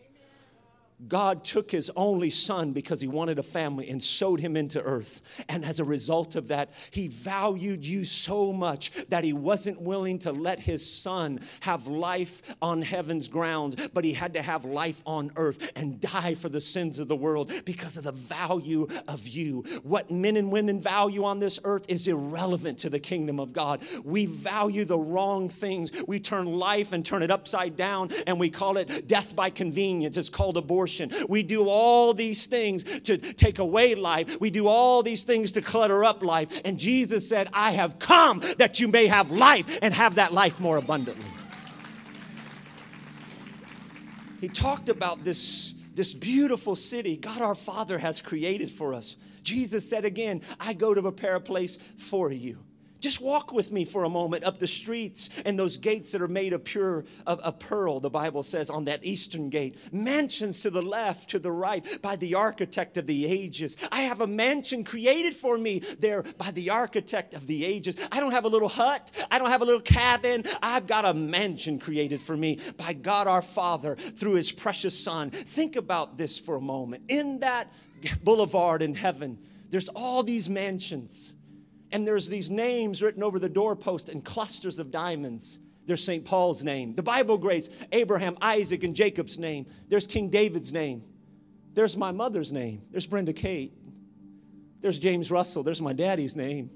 God 1.06 1.44
took 1.44 1.70
his 1.70 1.90
only 1.94 2.30
son 2.30 2.72
because 2.72 3.00
he 3.00 3.06
wanted 3.06 3.38
a 3.38 3.44
family 3.44 3.88
and 3.88 4.02
sowed 4.02 4.40
him 4.40 4.56
into 4.56 4.82
earth. 4.82 5.44
And 5.48 5.64
as 5.64 5.78
a 5.78 5.84
result 5.84 6.34
of 6.34 6.48
that, 6.48 6.70
he 6.90 7.06
valued 7.06 7.86
you 7.86 8.04
so 8.04 8.52
much 8.52 8.90
that 9.08 9.22
he 9.22 9.32
wasn't 9.32 9.80
willing 9.80 10.18
to 10.20 10.32
let 10.32 10.58
his 10.58 10.90
son 10.90 11.38
have 11.60 11.86
life 11.86 12.42
on 12.60 12.82
heaven's 12.82 13.28
grounds, 13.28 13.88
but 13.94 14.04
he 14.04 14.12
had 14.12 14.32
to 14.34 14.42
have 14.42 14.64
life 14.64 15.02
on 15.06 15.30
earth 15.36 15.70
and 15.76 16.00
die 16.00 16.34
for 16.34 16.48
the 16.48 16.60
sins 16.60 16.98
of 16.98 17.06
the 17.06 17.16
world 17.16 17.52
because 17.64 17.96
of 17.96 18.02
the 18.02 18.12
value 18.12 18.88
of 19.06 19.28
you. 19.28 19.62
What 19.84 20.10
men 20.10 20.36
and 20.36 20.50
women 20.50 20.80
value 20.80 21.24
on 21.24 21.38
this 21.38 21.60
earth 21.62 21.84
is 21.88 22.08
irrelevant 22.08 22.78
to 22.78 22.90
the 22.90 22.98
kingdom 22.98 23.38
of 23.38 23.52
God. 23.52 23.82
We 24.04 24.26
value 24.26 24.84
the 24.84 24.98
wrong 24.98 25.48
things. 25.48 25.92
We 26.08 26.18
turn 26.18 26.46
life 26.46 26.92
and 26.92 27.06
turn 27.06 27.22
it 27.22 27.30
upside 27.30 27.76
down 27.76 28.10
and 28.26 28.40
we 28.40 28.50
call 28.50 28.78
it 28.78 29.06
death 29.06 29.36
by 29.36 29.50
convenience. 29.50 30.16
It's 30.16 30.28
called 30.28 30.56
abortion 30.56 30.87
abortion. 30.88 31.26
We 31.28 31.42
do 31.42 31.68
all 31.68 32.14
these 32.14 32.46
things 32.46 32.84
to 33.00 33.16
take 33.16 33.58
away 33.58 33.94
life. 33.94 34.40
We 34.40 34.50
do 34.50 34.68
all 34.68 35.02
these 35.02 35.24
things 35.24 35.52
to 35.52 35.62
clutter 35.62 36.04
up 36.04 36.22
life. 36.22 36.60
And 36.64 36.78
Jesus 36.78 37.28
said, 37.28 37.48
I 37.52 37.72
have 37.72 37.98
come 37.98 38.42
that 38.58 38.80
you 38.80 38.88
may 38.88 39.06
have 39.06 39.30
life 39.30 39.78
and 39.82 39.94
have 39.94 40.16
that 40.16 40.32
life 40.32 40.60
more 40.60 40.76
abundantly. 40.76 41.24
He 44.40 44.48
talked 44.48 44.88
about 44.88 45.24
this, 45.24 45.74
this 45.94 46.14
beautiful 46.14 46.76
city 46.76 47.16
God 47.16 47.42
our 47.42 47.56
Father 47.56 47.98
has 47.98 48.20
created 48.20 48.70
for 48.70 48.94
us. 48.94 49.16
Jesus 49.42 49.88
said 49.88 50.04
again, 50.04 50.42
I 50.60 50.74
go 50.74 50.94
to 50.94 51.02
prepare 51.02 51.36
a 51.36 51.40
place 51.40 51.76
for 51.76 52.30
you. 52.30 52.58
Just 53.00 53.20
walk 53.20 53.52
with 53.52 53.70
me 53.70 53.84
for 53.84 54.04
a 54.04 54.10
moment 54.10 54.44
up 54.44 54.58
the 54.58 54.66
streets 54.66 55.28
and 55.44 55.58
those 55.58 55.76
gates 55.76 56.12
that 56.12 56.20
are 56.20 56.28
made 56.28 56.52
of 56.52 56.64
pure 56.64 57.04
of 57.26 57.40
a 57.44 57.52
pearl, 57.52 58.00
the 58.00 58.10
Bible 58.10 58.42
says, 58.42 58.70
on 58.70 58.86
that 58.86 59.04
eastern 59.04 59.50
gate. 59.50 59.76
Mansions 59.92 60.60
to 60.62 60.70
the 60.70 60.82
left, 60.82 61.30
to 61.30 61.38
the 61.38 61.52
right, 61.52 61.86
by 62.02 62.16
the 62.16 62.34
architect 62.34 62.96
of 62.96 63.06
the 63.06 63.26
ages. 63.26 63.76
I 63.92 64.02
have 64.02 64.20
a 64.20 64.26
mansion 64.26 64.84
created 64.84 65.34
for 65.34 65.56
me 65.56 65.80
there 66.00 66.22
by 66.38 66.50
the 66.50 66.70
architect 66.70 67.34
of 67.34 67.46
the 67.46 67.64
ages. 67.64 67.96
I 68.10 68.20
don't 68.20 68.32
have 68.32 68.44
a 68.44 68.48
little 68.48 68.68
hut, 68.68 69.10
I 69.30 69.38
don't 69.38 69.50
have 69.50 69.62
a 69.62 69.64
little 69.64 69.80
cabin. 69.80 70.44
I've 70.62 70.86
got 70.86 71.04
a 71.04 71.14
mansion 71.14 71.78
created 71.78 72.20
for 72.20 72.36
me 72.36 72.58
by 72.76 72.92
God 72.92 73.26
our 73.26 73.42
Father 73.42 73.94
through 73.94 74.34
his 74.34 74.50
precious 74.50 74.98
Son. 74.98 75.30
Think 75.30 75.76
about 75.76 76.18
this 76.18 76.38
for 76.38 76.56
a 76.56 76.60
moment. 76.60 77.04
In 77.08 77.40
that 77.40 77.72
boulevard 78.22 78.82
in 78.82 78.94
heaven, 78.94 79.38
there's 79.70 79.88
all 79.90 80.22
these 80.22 80.48
mansions 80.48 81.34
and 81.90 82.06
there's 82.06 82.28
these 82.28 82.50
names 82.50 83.02
written 83.02 83.22
over 83.22 83.38
the 83.38 83.48
doorpost 83.48 84.08
in 84.08 84.20
clusters 84.20 84.78
of 84.78 84.90
diamonds. 84.90 85.58
There's 85.86 86.04
St. 86.04 86.24
Paul's 86.24 86.62
name. 86.62 86.92
The 86.92 87.02
Bible 87.02 87.38
grades 87.38 87.70
Abraham, 87.92 88.36
Isaac, 88.42 88.84
and 88.84 88.94
Jacob's 88.94 89.38
name. 89.38 89.66
There's 89.88 90.06
King 90.06 90.28
David's 90.28 90.72
name. 90.72 91.02
There's 91.72 91.96
my 91.96 92.12
mother's 92.12 92.52
name. 92.52 92.82
There's 92.90 93.06
Brenda 93.06 93.32
Kate. 93.32 93.72
There's 94.80 94.98
James 94.98 95.30
Russell. 95.30 95.62
There's 95.62 95.80
my 95.80 95.94
daddy's 95.94 96.36
name. 96.36 96.70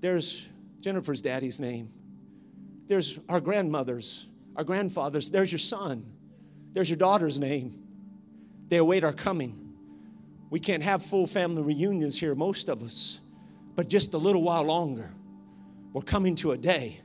There's 0.00 0.48
Jennifer's 0.80 1.22
daddy's 1.22 1.60
name. 1.60 1.90
There's 2.86 3.20
our 3.28 3.40
grandmother's, 3.40 4.26
our 4.56 4.64
grandfather's. 4.64 5.30
There's 5.30 5.52
your 5.52 5.60
son. 5.60 6.04
There's 6.72 6.90
your 6.90 6.96
daughter's 6.96 7.38
name. 7.38 7.80
They 8.68 8.78
await 8.78 9.04
our 9.04 9.12
coming. 9.12 9.74
We 10.50 10.58
can't 10.58 10.82
have 10.82 11.04
full 11.04 11.28
family 11.28 11.62
reunions 11.62 12.18
here, 12.18 12.34
most 12.34 12.68
of 12.68 12.82
us 12.82 13.20
but 13.80 13.88
just 13.88 14.12
a 14.12 14.18
little 14.18 14.42
while 14.42 14.64
longer, 14.64 15.10
we're 15.94 16.02
coming 16.02 16.34
to 16.34 16.52
a 16.52 16.58
day 16.58 17.00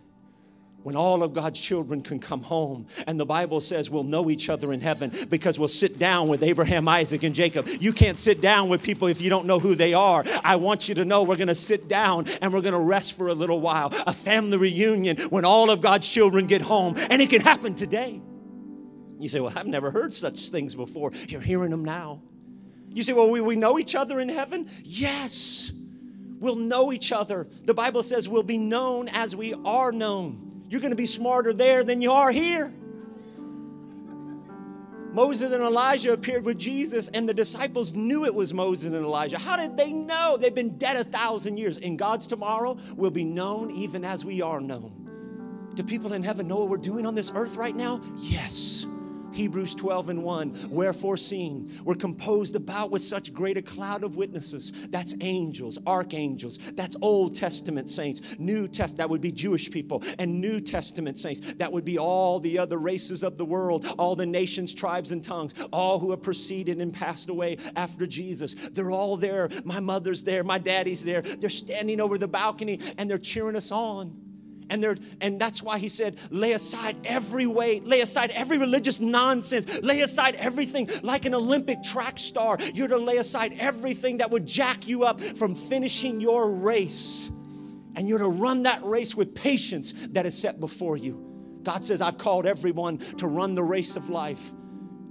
when 0.83 0.97
all 0.97 1.23
of 1.23 1.31
God's 1.31 1.57
children 1.57 2.01
can 2.01 2.19
come 2.19 2.43
home. 2.43 2.87
And 3.07 3.17
the 3.17 3.25
Bible 3.25 3.61
says 3.61 3.89
we'll 3.89 4.03
know 4.03 4.29
each 4.29 4.49
other 4.49 4.73
in 4.73 4.81
heaven 4.81 5.13
because 5.29 5.57
we'll 5.57 5.69
sit 5.69 5.97
down 5.97 6.27
with 6.27 6.43
Abraham, 6.43 6.85
Isaac, 6.89 7.23
and 7.23 7.33
Jacob. 7.33 7.65
You 7.79 7.93
can't 7.93 8.17
sit 8.17 8.41
down 8.41 8.67
with 8.67 8.83
people 8.83 9.07
if 9.07 9.21
you 9.21 9.29
don't 9.29 9.45
know 9.45 9.57
who 9.57 9.75
they 9.75 9.93
are. 9.93 10.25
I 10.43 10.57
want 10.57 10.89
you 10.89 10.95
to 10.95 11.05
know 11.05 11.23
we're 11.23 11.37
going 11.37 11.47
to 11.47 11.55
sit 11.55 11.87
down 11.87 12.25
and 12.41 12.51
we're 12.51 12.59
going 12.59 12.73
to 12.73 12.79
rest 12.79 13.15
for 13.15 13.29
a 13.29 13.33
little 13.33 13.61
while. 13.61 13.93
A 14.05 14.11
family 14.11 14.57
reunion 14.57 15.15
when 15.29 15.45
all 15.45 15.69
of 15.69 15.79
God's 15.79 16.11
children 16.11 16.45
get 16.45 16.61
home. 16.61 16.95
And 17.09 17.21
it 17.21 17.29
can 17.29 17.39
happen 17.39 17.75
today. 17.75 18.21
You 19.17 19.29
say, 19.29 19.39
Well, 19.39 19.53
I've 19.55 19.65
never 19.65 19.91
heard 19.91 20.13
such 20.13 20.49
things 20.49 20.75
before. 20.75 21.13
You're 21.29 21.39
hearing 21.39 21.71
them 21.71 21.85
now. 21.85 22.21
You 22.89 23.01
say, 23.01 23.13
Well, 23.13 23.29
we, 23.29 23.39
we 23.39 23.55
know 23.55 23.79
each 23.79 23.95
other 23.95 24.19
in 24.19 24.27
heaven? 24.27 24.69
Yes. 24.83 25.71
We'll 26.45 26.55
know 26.55 26.93
each 26.93 27.11
other. 27.11 27.47
The 27.63 27.73
Bible 27.73 28.03
says 28.03 28.29
we'll 28.29 28.43
be 28.43 28.59
known 28.59 29.09
as 29.09 29.35
we 29.35 29.55
are 29.65 29.91
known. 29.91 30.63
You're 30.69 30.79
going 30.79 30.91
to 30.91 30.95
be 30.95 31.07
smarter 31.07 31.53
there 31.53 31.83
than 31.83 32.01
you 32.01 32.11
are 32.11 32.31
here. 32.31 32.71
Moses 35.11 35.51
and 35.51 35.63
Elijah 35.63 36.13
appeared 36.13 36.45
with 36.45 36.59
Jesus, 36.59 37.07
and 37.07 37.27
the 37.27 37.33
disciples 37.33 37.93
knew 37.93 38.25
it 38.25 38.35
was 38.35 38.53
Moses 38.53 38.93
and 38.93 39.03
Elijah. 39.03 39.39
How 39.39 39.55
did 39.55 39.75
they 39.75 39.91
know? 39.91 40.37
They've 40.37 40.53
been 40.53 40.77
dead 40.77 40.97
a 40.97 41.03
thousand 41.03 41.57
years. 41.57 41.77
In 41.77 41.97
God's 41.97 42.27
tomorrow 42.27 42.77
we'll 42.95 43.09
be 43.09 43.25
known 43.25 43.71
even 43.71 44.05
as 44.05 44.23
we 44.23 44.43
are 44.43 44.61
known. 44.61 45.71
Do 45.73 45.81
people 45.81 46.13
in 46.13 46.21
heaven 46.21 46.47
know 46.47 46.57
what 46.57 46.69
we're 46.69 46.77
doing 46.77 47.07
on 47.07 47.15
this 47.15 47.31
earth 47.33 47.55
right 47.55 47.75
now? 47.75 48.01
Yes. 48.17 48.85
Hebrews 49.35 49.75
12 49.75 50.09
and 50.09 50.23
1. 50.23 50.69
Wherefore, 50.69 51.17
seeing 51.17 51.71
we're 51.83 51.95
composed 51.95 52.55
about 52.55 52.89
with 52.89 53.01
such 53.01 53.33
great 53.33 53.57
a 53.57 53.61
cloud 53.61 54.03
of 54.03 54.15
witnesses. 54.15 54.87
That's 54.89 55.13
angels, 55.21 55.77
archangels, 55.85 56.57
that's 56.73 56.95
Old 57.01 57.35
Testament 57.35 57.89
saints, 57.89 58.39
New 58.39 58.67
Test, 58.67 58.97
that 58.97 59.09
would 59.09 59.21
be 59.21 59.31
Jewish 59.31 59.69
people, 59.69 60.03
and 60.17 60.39
New 60.39 60.61
Testament 60.61 61.17
saints, 61.17 61.53
that 61.55 61.71
would 61.71 61.85
be 61.85 61.97
all 61.97 62.39
the 62.39 62.57
other 62.57 62.77
races 62.77 63.23
of 63.23 63.37
the 63.37 63.45
world, 63.45 63.85
all 63.97 64.15
the 64.15 64.25
nations, 64.25 64.73
tribes, 64.73 65.11
and 65.11 65.23
tongues, 65.23 65.53
all 65.71 65.99
who 65.99 66.11
have 66.11 66.21
proceeded 66.21 66.81
and 66.81 66.93
passed 66.93 67.29
away 67.29 67.57
after 67.75 68.07
Jesus. 68.07 68.53
They're 68.53 68.91
all 68.91 69.17
there. 69.17 69.49
My 69.63 69.79
mother's 69.79 70.23
there, 70.23 70.43
my 70.43 70.57
daddy's 70.57 71.03
there. 71.03 71.21
They're 71.21 71.49
standing 71.49 71.99
over 71.99 72.17
the 72.17 72.27
balcony 72.27 72.79
and 72.97 73.09
they're 73.09 73.17
cheering 73.17 73.55
us 73.55 73.71
on. 73.71 74.24
And, 74.69 74.81
there, 74.81 74.95
and 75.21 75.39
that's 75.39 75.61
why 75.61 75.77
he 75.77 75.89
said, 75.89 76.19
lay 76.31 76.53
aside 76.53 76.97
every 77.05 77.45
weight, 77.45 77.85
lay 77.85 78.01
aside 78.01 78.31
every 78.31 78.57
religious 78.57 78.99
nonsense, 78.99 79.79
lay 79.81 80.01
aside 80.01 80.35
everything 80.35 80.89
like 81.03 81.25
an 81.25 81.35
Olympic 81.35 81.83
track 81.83 82.17
star. 82.19 82.57
You're 82.73 82.87
to 82.87 82.97
lay 82.97 83.17
aside 83.17 83.53
everything 83.59 84.17
that 84.17 84.31
would 84.31 84.45
jack 84.45 84.87
you 84.87 85.03
up 85.03 85.21
from 85.21 85.55
finishing 85.55 86.19
your 86.19 86.49
race. 86.49 87.29
And 87.95 88.09
you're 88.09 88.19
to 88.19 88.27
run 88.27 88.63
that 88.63 88.83
race 88.83 89.15
with 89.15 89.35
patience 89.35 89.93
that 90.09 90.25
is 90.25 90.37
set 90.37 90.59
before 90.59 90.97
you. 90.97 91.59
God 91.63 91.83
says, 91.83 92.01
I've 92.01 92.17
called 92.17 92.45
everyone 92.45 92.97
to 92.97 93.27
run 93.27 93.55
the 93.55 93.63
race 93.63 93.95
of 93.95 94.09
life. 94.09 94.51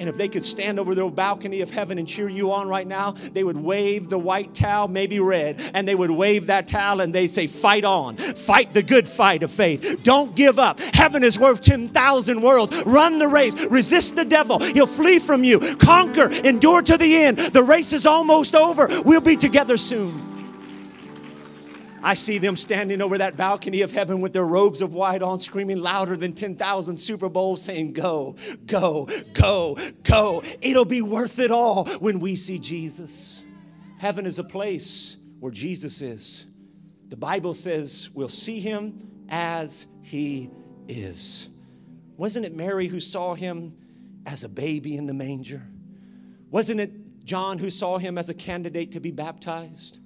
And 0.00 0.08
if 0.08 0.16
they 0.16 0.28
could 0.28 0.44
stand 0.44 0.80
over 0.80 0.94
the 0.94 1.08
balcony 1.08 1.60
of 1.60 1.70
heaven 1.70 1.98
and 1.98 2.08
cheer 2.08 2.28
you 2.28 2.52
on 2.52 2.68
right 2.68 2.86
now, 2.86 3.12
they 3.12 3.44
would 3.44 3.56
wave 3.56 4.08
the 4.08 4.18
white 4.18 4.54
towel, 4.54 4.88
maybe 4.88 5.20
red, 5.20 5.62
and 5.72 5.86
they 5.86 5.94
would 5.94 6.10
wave 6.10 6.46
that 6.46 6.66
towel 6.66 7.00
and 7.00 7.14
they 7.14 7.26
say, 7.26 7.46
Fight 7.46 7.84
on. 7.84 8.16
Fight 8.16 8.74
the 8.74 8.82
good 8.82 9.06
fight 9.06 9.42
of 9.42 9.50
faith. 9.50 10.00
Don't 10.02 10.34
give 10.34 10.58
up. 10.58 10.80
Heaven 10.80 11.22
is 11.22 11.38
worth 11.38 11.60
10,000 11.60 12.42
worlds. 12.42 12.82
Run 12.84 13.18
the 13.18 13.28
race. 13.28 13.54
Resist 13.66 14.16
the 14.16 14.24
devil. 14.24 14.58
He'll 14.58 14.86
flee 14.86 15.18
from 15.18 15.44
you. 15.44 15.58
Conquer. 15.76 16.28
Endure 16.28 16.82
to 16.82 16.96
the 16.96 17.16
end. 17.16 17.38
The 17.38 17.62
race 17.62 17.92
is 17.92 18.06
almost 18.06 18.54
over. 18.54 18.88
We'll 19.04 19.20
be 19.20 19.36
together 19.36 19.76
soon. 19.76 20.23
I 22.04 22.12
see 22.12 22.36
them 22.36 22.54
standing 22.56 23.00
over 23.00 23.16
that 23.16 23.38
balcony 23.38 23.80
of 23.80 23.90
heaven 23.90 24.20
with 24.20 24.34
their 24.34 24.44
robes 24.44 24.82
of 24.82 24.92
white 24.92 25.22
on, 25.22 25.40
screaming 25.40 25.80
louder 25.80 26.18
than 26.18 26.34
10,000 26.34 26.98
Super 26.98 27.30
Bowls, 27.30 27.62
saying, 27.62 27.94
Go, 27.94 28.36
go, 28.66 29.08
go, 29.32 29.78
go. 30.02 30.42
It'll 30.60 30.84
be 30.84 31.00
worth 31.00 31.38
it 31.38 31.50
all 31.50 31.86
when 32.00 32.20
we 32.20 32.36
see 32.36 32.58
Jesus. 32.58 33.42
Heaven 33.98 34.26
is 34.26 34.38
a 34.38 34.44
place 34.44 35.16
where 35.40 35.50
Jesus 35.50 36.02
is. 36.02 36.44
The 37.08 37.16
Bible 37.16 37.54
says 37.54 38.10
we'll 38.12 38.28
see 38.28 38.60
him 38.60 39.24
as 39.30 39.86
he 40.02 40.50
is. 40.88 41.48
Wasn't 42.18 42.44
it 42.44 42.54
Mary 42.54 42.86
who 42.86 43.00
saw 43.00 43.34
him 43.34 43.74
as 44.26 44.44
a 44.44 44.48
baby 44.50 44.96
in 44.96 45.06
the 45.06 45.14
manger? 45.14 45.62
Wasn't 46.50 46.80
it 46.80 47.24
John 47.24 47.58
who 47.58 47.70
saw 47.70 47.96
him 47.96 48.18
as 48.18 48.28
a 48.28 48.34
candidate 48.34 48.92
to 48.92 49.00
be 49.00 49.10
baptized? 49.10 50.00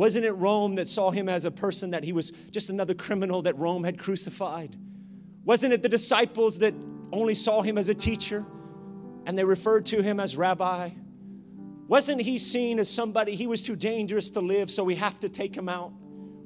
Wasn't 0.00 0.24
it 0.24 0.32
Rome 0.32 0.76
that 0.76 0.88
saw 0.88 1.10
him 1.10 1.28
as 1.28 1.44
a 1.44 1.50
person 1.50 1.90
that 1.90 2.04
he 2.04 2.14
was 2.14 2.30
just 2.30 2.70
another 2.70 2.94
criminal 2.94 3.42
that 3.42 3.58
Rome 3.58 3.84
had 3.84 3.98
crucified? 3.98 4.74
Wasn't 5.44 5.74
it 5.74 5.82
the 5.82 5.90
disciples 5.90 6.60
that 6.60 6.72
only 7.12 7.34
saw 7.34 7.60
him 7.60 7.76
as 7.76 7.90
a 7.90 7.94
teacher 7.94 8.46
and 9.26 9.36
they 9.36 9.44
referred 9.44 9.84
to 9.86 10.02
him 10.02 10.18
as 10.18 10.38
rabbi? 10.38 10.88
Wasn't 11.86 12.22
he 12.22 12.38
seen 12.38 12.78
as 12.78 12.88
somebody, 12.88 13.34
he 13.34 13.46
was 13.46 13.62
too 13.62 13.76
dangerous 13.76 14.30
to 14.30 14.40
live, 14.40 14.70
so 14.70 14.84
we 14.84 14.94
have 14.94 15.20
to 15.20 15.28
take 15.28 15.54
him 15.54 15.68
out? 15.68 15.92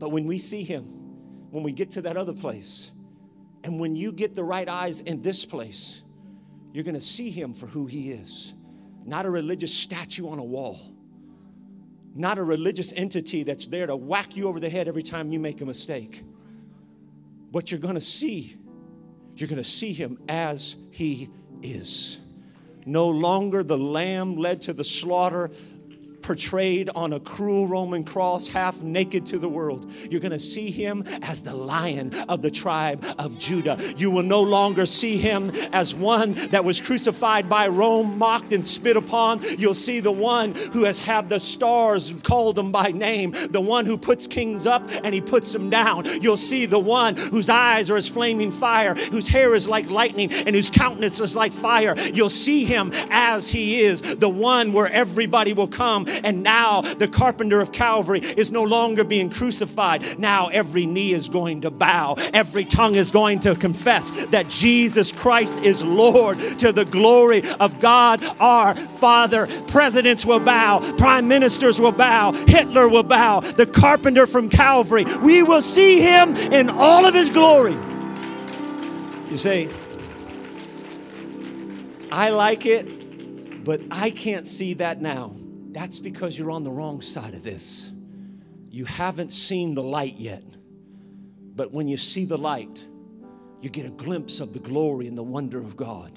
But 0.01 0.11
when 0.11 0.27
we 0.27 0.39
see 0.39 0.65
him, 0.65 0.83
when 1.53 1.63
we 1.63 1.71
get 1.71 1.91
to 1.91 2.03
that 2.03 2.17
other 2.17 2.33
place, 2.33 2.91
and 3.63 3.79
when 3.79 3.95
you 3.95 4.11
get 4.11 4.35
the 4.35 4.43
right 4.43 4.69
eyes 4.69 4.99
in 4.99 5.23
this 5.23 5.45
place, 5.45 6.03
you're 6.73 6.83
gonna 6.83 7.01
see 7.01 7.31
him 7.31 7.55
for 7.55 7.69
who 7.69 7.87
he 7.87 8.11
is, 8.11 8.53
not 9.05 9.27
a 9.27 9.31
religious 9.31 9.73
statue 9.73 10.29
on 10.29 10.41
a 10.41 10.45
wall 10.45 10.94
not 12.15 12.39
a 12.39 12.45
religious 12.45 12.93
entity 12.95 13.43
that's 13.43 13.67
there 13.67 13.87
to 13.87 13.97
whack 13.97 14.37
you 14.37 14.49
over 14.49 14.61
the 14.61 14.71
head 14.71 14.87
every 14.87 15.03
time 15.03 15.33
you 15.33 15.41
make 15.41 15.61
a 15.61 15.67
mistake. 15.67 16.23
But 17.51 17.71
you're 17.71 17.81
going 17.81 17.97
to 17.97 18.01
see, 18.01 18.57
you're 19.37 19.49
going 19.49 19.63
to 19.63 19.69
see 19.69 19.93
him 19.93 20.19
as 20.29 20.77
he 20.91 21.29
is. 21.63 22.21
No 22.87 23.09
longer 23.09 23.65
the 23.65 23.79
lamb 23.79 24.37
led 24.37 24.61
to 24.63 24.73
the 24.73 24.85
slaughter, 24.85 25.51
portrayed 26.25 26.89
on 26.95 27.13
a 27.13 27.21
cruel 27.21 27.69
Roman 27.69 28.03
cross, 28.03 28.49
half 28.49 28.81
naked 28.83 29.27
to 29.27 29.39
the 29.39 29.49
world. 29.49 29.91
You're 30.11 30.21
going 30.21 30.33
to 30.33 30.39
see 30.39 30.71
him 30.71 31.05
as 31.23 31.43
the 31.43 31.55
lion 31.55 32.13
of 32.29 32.41
the 32.41 32.51
tribe 32.51 33.05
of 33.19 33.39
Judah. 33.39 33.79
You 33.99 34.11
will 34.11 34.23
no 34.23 34.41
longer 34.41 34.87
see 34.87 35.19
him 35.19 35.51
as 35.73 35.95
one 35.95 36.33
that 36.51 36.65
was 36.65 36.81
crucified 36.81 37.49
by 37.49 37.69
Rome, 37.69 38.19
mocked 38.19 38.55
and 38.55 38.65
spit 38.65 38.97
upon. 38.97 39.41
You'll 39.59 39.75
see 39.75 40.01
the 40.01 40.13
one 40.13 40.55
who 40.73 40.85
has 40.85 40.99
had 40.99 41.29
the 41.29 41.39
stars 41.39 42.15
called 42.23 42.59
him 42.59 42.73
by 42.73 42.91
name, 42.91 43.33
the 43.51 43.61
one 43.61 43.85
who 43.85 43.99
puts 43.99 44.27
kings 44.27 44.67
up 44.67 44.89
and 45.05 45.15
he 45.15 45.21
puts 45.21 45.53
them 45.53 45.69
down. 45.69 46.05
You'll 46.23 46.39
see 46.39 46.65
the 46.65 46.79
one 46.79 47.17
whose 47.17 47.51
eyes 47.51 47.91
are 47.91 47.97
as 47.99 48.09
flaming 48.09 48.51
fire, 48.51 48.95
whose 48.95 49.29
hair 49.29 49.55
is 49.55 49.69
like 49.69 49.91
lightning, 49.91 50.33
and 50.33 50.57
whose 50.57 50.71
countenance 50.71 51.21
is 51.21 51.37
like 51.37 51.53
fire. 51.53 51.95
You'll 51.99 52.31
see 52.31 52.65
him 52.65 52.93
as 53.11 53.51
he 53.51 53.83
is, 53.83 54.01
the 54.01 54.29
one 54.29 54.73
where 54.73 54.87
everybody 54.87 55.53
will 55.53 55.69
come 55.69 56.07
and 56.23 56.43
now 56.43 56.83
the 56.83 57.09
carpenter 57.09 57.61
of 57.61 57.73
Calvary 57.73 58.21
is 58.21 58.51
no 58.51 58.63
longer 58.63 59.05
being 59.05 59.31
crucified. 59.31 60.19
Now 60.19 60.49
every 60.49 60.87
knee 60.87 61.13
is 61.13 61.29
going 61.29 61.63
to 61.63 61.71
bow, 61.71 62.15
every 62.33 62.65
tongue 62.65 62.95
is 62.95 63.11
going 63.11 63.41
to 63.41 63.55
confess 63.55 64.11
that 64.27 64.49
Jesus 64.49 65.13
Christ 65.13 65.61
is 65.61 65.83
Lord 65.83 66.39
to 66.59 66.73
the 66.73 66.85
glory 66.85 67.43
of 67.61 67.81
God 67.81 68.25
our 68.39 68.75
Father. 68.75 69.47
Presidents 69.67 70.25
will 70.25 70.41
bow, 70.41 70.81
prime 70.97 71.29
ministers 71.29 71.81
will 71.81 71.93
bow, 71.93 72.33
Hitler 72.47 72.89
will 72.89 73.03
bow, 73.03 73.41
the 73.41 73.67
carpenter 73.67 74.27
from 74.27 74.49
Calvary. 74.49 75.05
We 75.23 75.43
will 75.43 75.63
see 75.63 76.01
him 76.01 76.37
in 76.37 76.71
all 76.71 77.07
of 77.07 77.15
his 77.15 77.31
glory. 77.31 77.77
You 79.31 79.37
say, 79.37 79.69
I 82.13 82.31
like 82.31 82.67
it, 82.67 83.65
but 83.65 83.81
I 83.91 84.11
can't 84.11 84.47
see 84.47 84.75
that 84.75 85.01
now. 85.01 85.35
That's 85.75 85.99
because 85.99 86.39
you're 86.39 86.53
on 86.53 86.63
the 86.63 86.71
wrong 86.71 87.03
side 87.03 87.35
of 87.35 87.43
this. 87.43 87.91
You 88.71 88.85
haven't 88.85 89.31
seen 89.31 89.75
the 89.75 89.83
light 89.83 90.15
yet. 90.15 90.45
But 91.57 91.73
when 91.73 91.89
you 91.89 91.97
see 91.97 92.25
the 92.25 92.39
light, 92.39 92.87
you 93.61 93.71
get 93.71 93.85
a 93.85 93.91
glimpse 93.91 94.39
of 94.39 94.53
the 94.53 94.61
glory 94.61 95.09
and 95.09 95.19
the 95.19 95.25
wonder 95.25 95.59
of 95.59 95.77
God. 95.77 96.17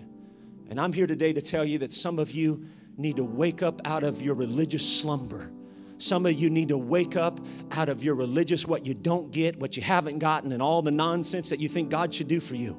And 0.69 0.79
I'm 0.79 0.93
here 0.93 1.07
today 1.07 1.33
to 1.33 1.41
tell 1.41 1.65
you 1.65 1.79
that 1.79 1.91
some 1.91 2.19
of 2.19 2.31
you 2.31 2.65
need 2.97 3.15
to 3.17 3.23
wake 3.23 3.63
up 3.63 3.81
out 3.83 4.03
of 4.03 4.21
your 4.21 4.35
religious 4.35 4.87
slumber. 4.87 5.51
Some 5.97 6.27
of 6.27 6.33
you 6.33 6.51
need 6.51 6.69
to 6.69 6.77
wake 6.77 7.15
up 7.15 7.39
out 7.71 7.89
of 7.89 8.03
your 8.03 8.13
religious, 8.13 8.67
what 8.67 8.85
you 8.85 8.93
don't 8.93 9.31
get, 9.31 9.57
what 9.57 9.75
you 9.75 9.81
haven't 9.81 10.19
gotten, 10.19 10.51
and 10.51 10.61
all 10.61 10.83
the 10.83 10.91
nonsense 10.91 11.49
that 11.49 11.59
you 11.59 11.67
think 11.67 11.89
God 11.89 12.13
should 12.13 12.27
do 12.27 12.39
for 12.39 12.53
you. 12.53 12.77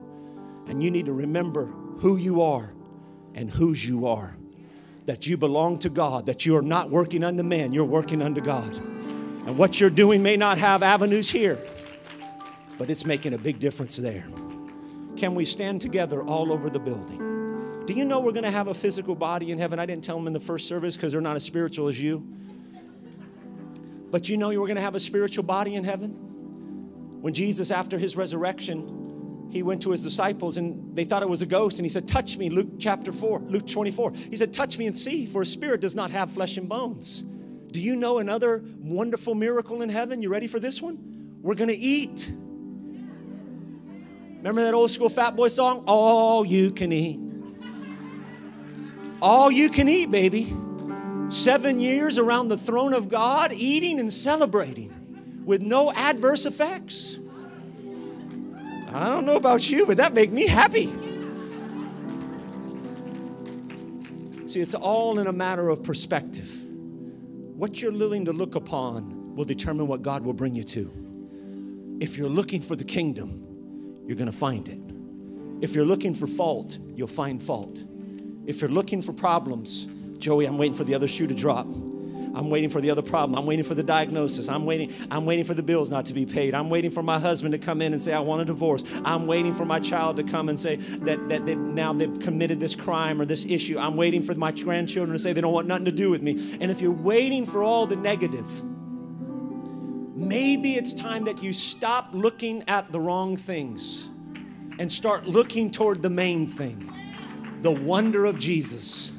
And 0.69 0.81
you 0.81 0.93
need 0.93 1.07
to 1.07 1.12
remember 1.12 1.67
who 1.99 2.19
you 2.19 2.43
are 2.43 2.73
and 3.35 3.51
whose 3.51 3.85
you 3.85 4.07
are 4.07 4.38
that 5.09 5.27
you 5.27 5.38
belong 5.38 5.79
to 5.79 5.88
God, 5.88 6.27
that 6.27 6.44
you 6.44 6.55
are 6.55 6.62
not 6.62 6.90
working 6.90 7.25
unto 7.25 7.42
man, 7.42 7.73
you're 7.73 7.87
working 7.87 8.21
unto 8.21 8.42
God. 8.42 8.77
And 9.47 9.57
what 9.57 9.81
you're 9.81 9.88
doing 9.88 10.23
may 10.23 10.37
not 10.37 10.59
have 10.59 10.83
avenues 10.83 11.31
here, 11.31 11.59
but 12.77 12.90
it's 12.90 13.07
making 13.07 13.33
a 13.33 13.38
big 13.38 13.59
difference 13.59 13.97
there. 13.97 14.27
Can 15.16 15.35
we 15.35 15.47
stand 15.47 15.81
together 15.81 16.23
all 16.23 16.53
over 16.53 16.68
the 16.68 16.79
building? 16.79 17.87
Do 17.87 17.94
you 17.94 18.05
know 18.05 18.21
we're 18.21 18.33
going 18.33 18.44
to 18.44 18.51
have 18.51 18.68
a 18.68 18.75
physical 18.75 19.14
body 19.14 19.51
in 19.51 19.57
heaven? 19.57 19.79
I 19.79 19.87
didn't 19.87 20.05
tell 20.05 20.18
them 20.18 20.27
in 20.27 20.35
the 20.35 20.40
first 20.40 20.68
service 20.68 20.94
because 20.94 21.12
they're 21.12 21.23
not 21.23 21.37
as 21.37 21.42
spiritual 21.42 21.88
as 21.88 21.99
you. 21.99 22.18
But 24.11 24.29
you 24.29 24.37
know 24.37 24.51
you 24.51 24.62
are 24.62 24.66
going 24.66 24.77
to 24.77 24.83
have 24.83 24.94
a 24.94 25.01
spiritual 25.01 25.44
body 25.44 25.75
in 25.75 25.85
heaven? 25.85 26.11
When 27.23 27.33
Jesus, 27.33 27.71
after 27.71 27.97
his 27.97 28.14
resurrection, 28.14 28.97
he 29.50 29.62
went 29.62 29.82
to 29.82 29.90
his 29.90 30.02
disciples 30.02 30.56
and 30.56 30.94
they 30.94 31.04
thought 31.04 31.22
it 31.22 31.28
was 31.28 31.42
a 31.42 31.46
ghost 31.46 31.78
and 31.78 31.87
he 31.87 31.90
said 31.90 32.06
touch 32.06 32.37
me 32.37 32.50
luke 32.50 32.68
chapter 32.78 33.12
4 33.12 33.40
luke 33.40 33.66
24 33.66 34.12
he 34.30 34.37
said 34.37 34.52
touch 34.52 34.78
me 34.78 34.87
and 34.87 34.96
see 34.96 35.26
for 35.26 35.42
a 35.42 35.46
spirit 35.46 35.80
does 35.80 35.94
not 35.94 36.11
have 36.11 36.30
flesh 36.30 36.56
and 36.56 36.68
bones. 36.68 37.22
Do 37.70 37.80
you 37.80 37.96
know 37.96 38.18
another 38.18 38.64
wonderful 38.78 39.34
miracle 39.34 39.82
in 39.82 39.88
heaven? 39.88 40.22
You 40.22 40.30
ready 40.30 40.46
for 40.46 40.58
this 40.58 40.80
one? 40.80 41.38
We're 41.42 41.54
gonna 41.54 41.74
eat. 41.76 42.32
Remember 44.38 44.62
that 44.62 44.74
old 44.74 44.90
school 44.90 45.08
fat 45.08 45.37
boy 45.37 45.48
song? 45.48 45.84
All 45.87 46.44
you 46.44 46.70
can 46.70 46.92
eat. 46.92 47.20
All 49.20 49.50
you 49.50 49.68
can 49.68 49.88
eat 49.88 50.11
baby. 50.11 50.56
Seven 51.28 51.78
years 51.78 52.18
around 52.18 52.48
the 52.48 52.56
throne 52.56 52.94
of 52.94 53.08
god 53.08 53.52
eating 53.52 54.00
and 54.00 54.12
celebrating 54.12 55.42
with 55.44 55.61
no 55.61 55.92
adverse 55.92 56.46
effects 56.46 57.18
I 58.92 59.09
don't 59.11 59.27
know 59.27 59.37
about 59.37 59.68
you, 59.70 59.87
but 59.87 59.98
that 59.98 60.14
make 60.14 60.33
me 60.33 60.46
happy. 60.46 60.87
See, 64.46 64.61
it's 64.61 64.74
all 64.74 65.18
in 65.18 65.27
a 65.27 65.33
matter 65.33 65.68
of 65.68 65.83
perspective. 65.83 66.62
What 67.55 67.83
you're 67.83 67.92
willing 67.92 68.24
to 68.24 68.33
look 68.33 68.55
upon 68.55 69.35
will 69.37 69.44
determine 69.44 69.87
what 69.88 70.01
God 70.01 70.24
will 70.24 70.33
bring 70.33 70.55
you 70.55 70.64
to. 70.64 71.98
If 72.01 72.16
you're 72.16 72.31
looking 72.31 72.62
for 72.62 72.77
the 72.77 72.85
kingdom, 72.85 73.44
you're 74.07 74.16
going 74.16 74.31
to 74.31 74.37
find 74.37 74.68
it. 74.68 74.81
If 75.61 75.74
you're 75.74 75.85
looking 75.85 76.14
for 76.14 76.27
fault, 76.27 76.79
you'll 76.94 77.09
find 77.09 77.42
fault. 77.42 77.83
If 78.46 78.61
you're 78.62 78.70
looking 78.70 79.03
for 79.03 79.12
problems, 79.12 79.87
Joey, 80.18 80.46
I'm 80.46 80.57
waiting 80.57 80.77
for 80.77 80.85
the 80.85 80.94
other 80.94 81.09
shoe 81.09 81.27
to 81.27 81.35
drop. 81.35 81.66
I'm 82.38 82.51
waiting 82.51 82.70
for 82.70 82.81
the 82.81 82.90
other 82.90 83.03
problem. 83.03 83.37
I'm 83.37 83.46
waiting 83.46 83.64
for 83.64 83.74
the 83.74 83.83
diagnosis. 83.83 84.48
I'm 84.48 84.64
waiting. 84.64 84.92
I'm 85.11 85.27
waiting 85.27 85.44
for 85.44 85.55
the 85.55 85.62
bills 85.62 85.90
not 85.90 86.07
to 86.07 86.14
be 86.14 86.24
paid. 86.24 86.55
I'm 86.55 86.70
waiting 86.70 86.92
for 86.92 87.03
my 87.03 87.18
husband 87.18 87.51
to 87.51 87.59
come 87.59 87.83
in 87.83 87.92
and 87.92 88.01
say, 88.01 88.12
I 88.12 88.20
want 88.20 88.42
a 88.42 88.44
divorce. 88.44 88.85
I'm 89.05 89.27
waiting 89.27 89.53
for 89.53 89.64
my 89.64 89.81
child 89.81 90.16
to 90.18 90.22
come 90.22 90.48
and 90.48 90.59
say 90.59 90.77
that, 90.77 91.29
that 91.31 91.46
they, 91.46 91.57
now 91.57 91.92
they've 91.92 92.20
committed 92.20 92.61
this 92.61 92.77
crime 92.77 93.20
or 93.20 93.24
this 93.24 93.44
issue. 93.44 93.77
I'm 93.77 93.96
waiting 93.96 94.22
for 94.22 94.37
my 94.37 94.53
grandchildren 94.53 95.14
to 95.14 95.18
say 95.18 95.33
they 95.33 95.40
don't 95.40 95.53
want 95.53 95.66
nothing 95.66 95.87
to 95.87 95.92
do 95.92 96.11
with 96.11 96.22
me. 96.22 96.57
And 96.61 96.70
if 96.70 96.81
you're 96.81 96.92
waiting 96.92 97.44
for 97.44 97.64
all 97.64 97.88
the 97.88 97.96
negative, 97.96 98.64
maybe 100.14 100.74
it's 100.74 100.92
time 100.92 101.24
that 101.24 101.42
you 101.42 101.53
stop 101.53 102.11
looking 102.12 102.62
at 102.68 102.92
the 102.92 103.01
wrong 103.01 103.37
things 103.37 104.11
and 104.79 104.92
start 104.92 105.27
looking 105.27 105.72
toward 105.72 106.03
the 106.03 106.11
main 106.11 106.46
thing 106.46 106.92
the 107.62 107.72
wonder 107.72 108.24
of 108.24 108.38
Jesus 108.38 109.11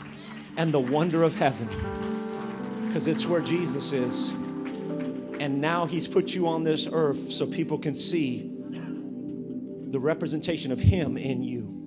and 0.55 0.73
the 0.73 0.79
wonder 0.79 1.23
of 1.23 1.35
heaven 1.35 1.67
because 2.89 3.05
it's 3.05 3.27
where 3.27 3.39
Jesus 3.39 3.93
is. 3.93 4.31
And 5.39 5.61
now 5.61 5.85
He's 5.85 6.07
put 6.07 6.33
you 6.33 6.47
on 6.47 6.63
this 6.63 6.87
earth 6.91 7.31
so 7.31 7.45
people 7.45 7.77
can 7.77 7.93
see 7.93 8.51
the 9.91 9.99
representation 9.99 10.71
of 10.71 10.79
Him 10.79 11.15
in 11.15 11.43
you. 11.43 11.78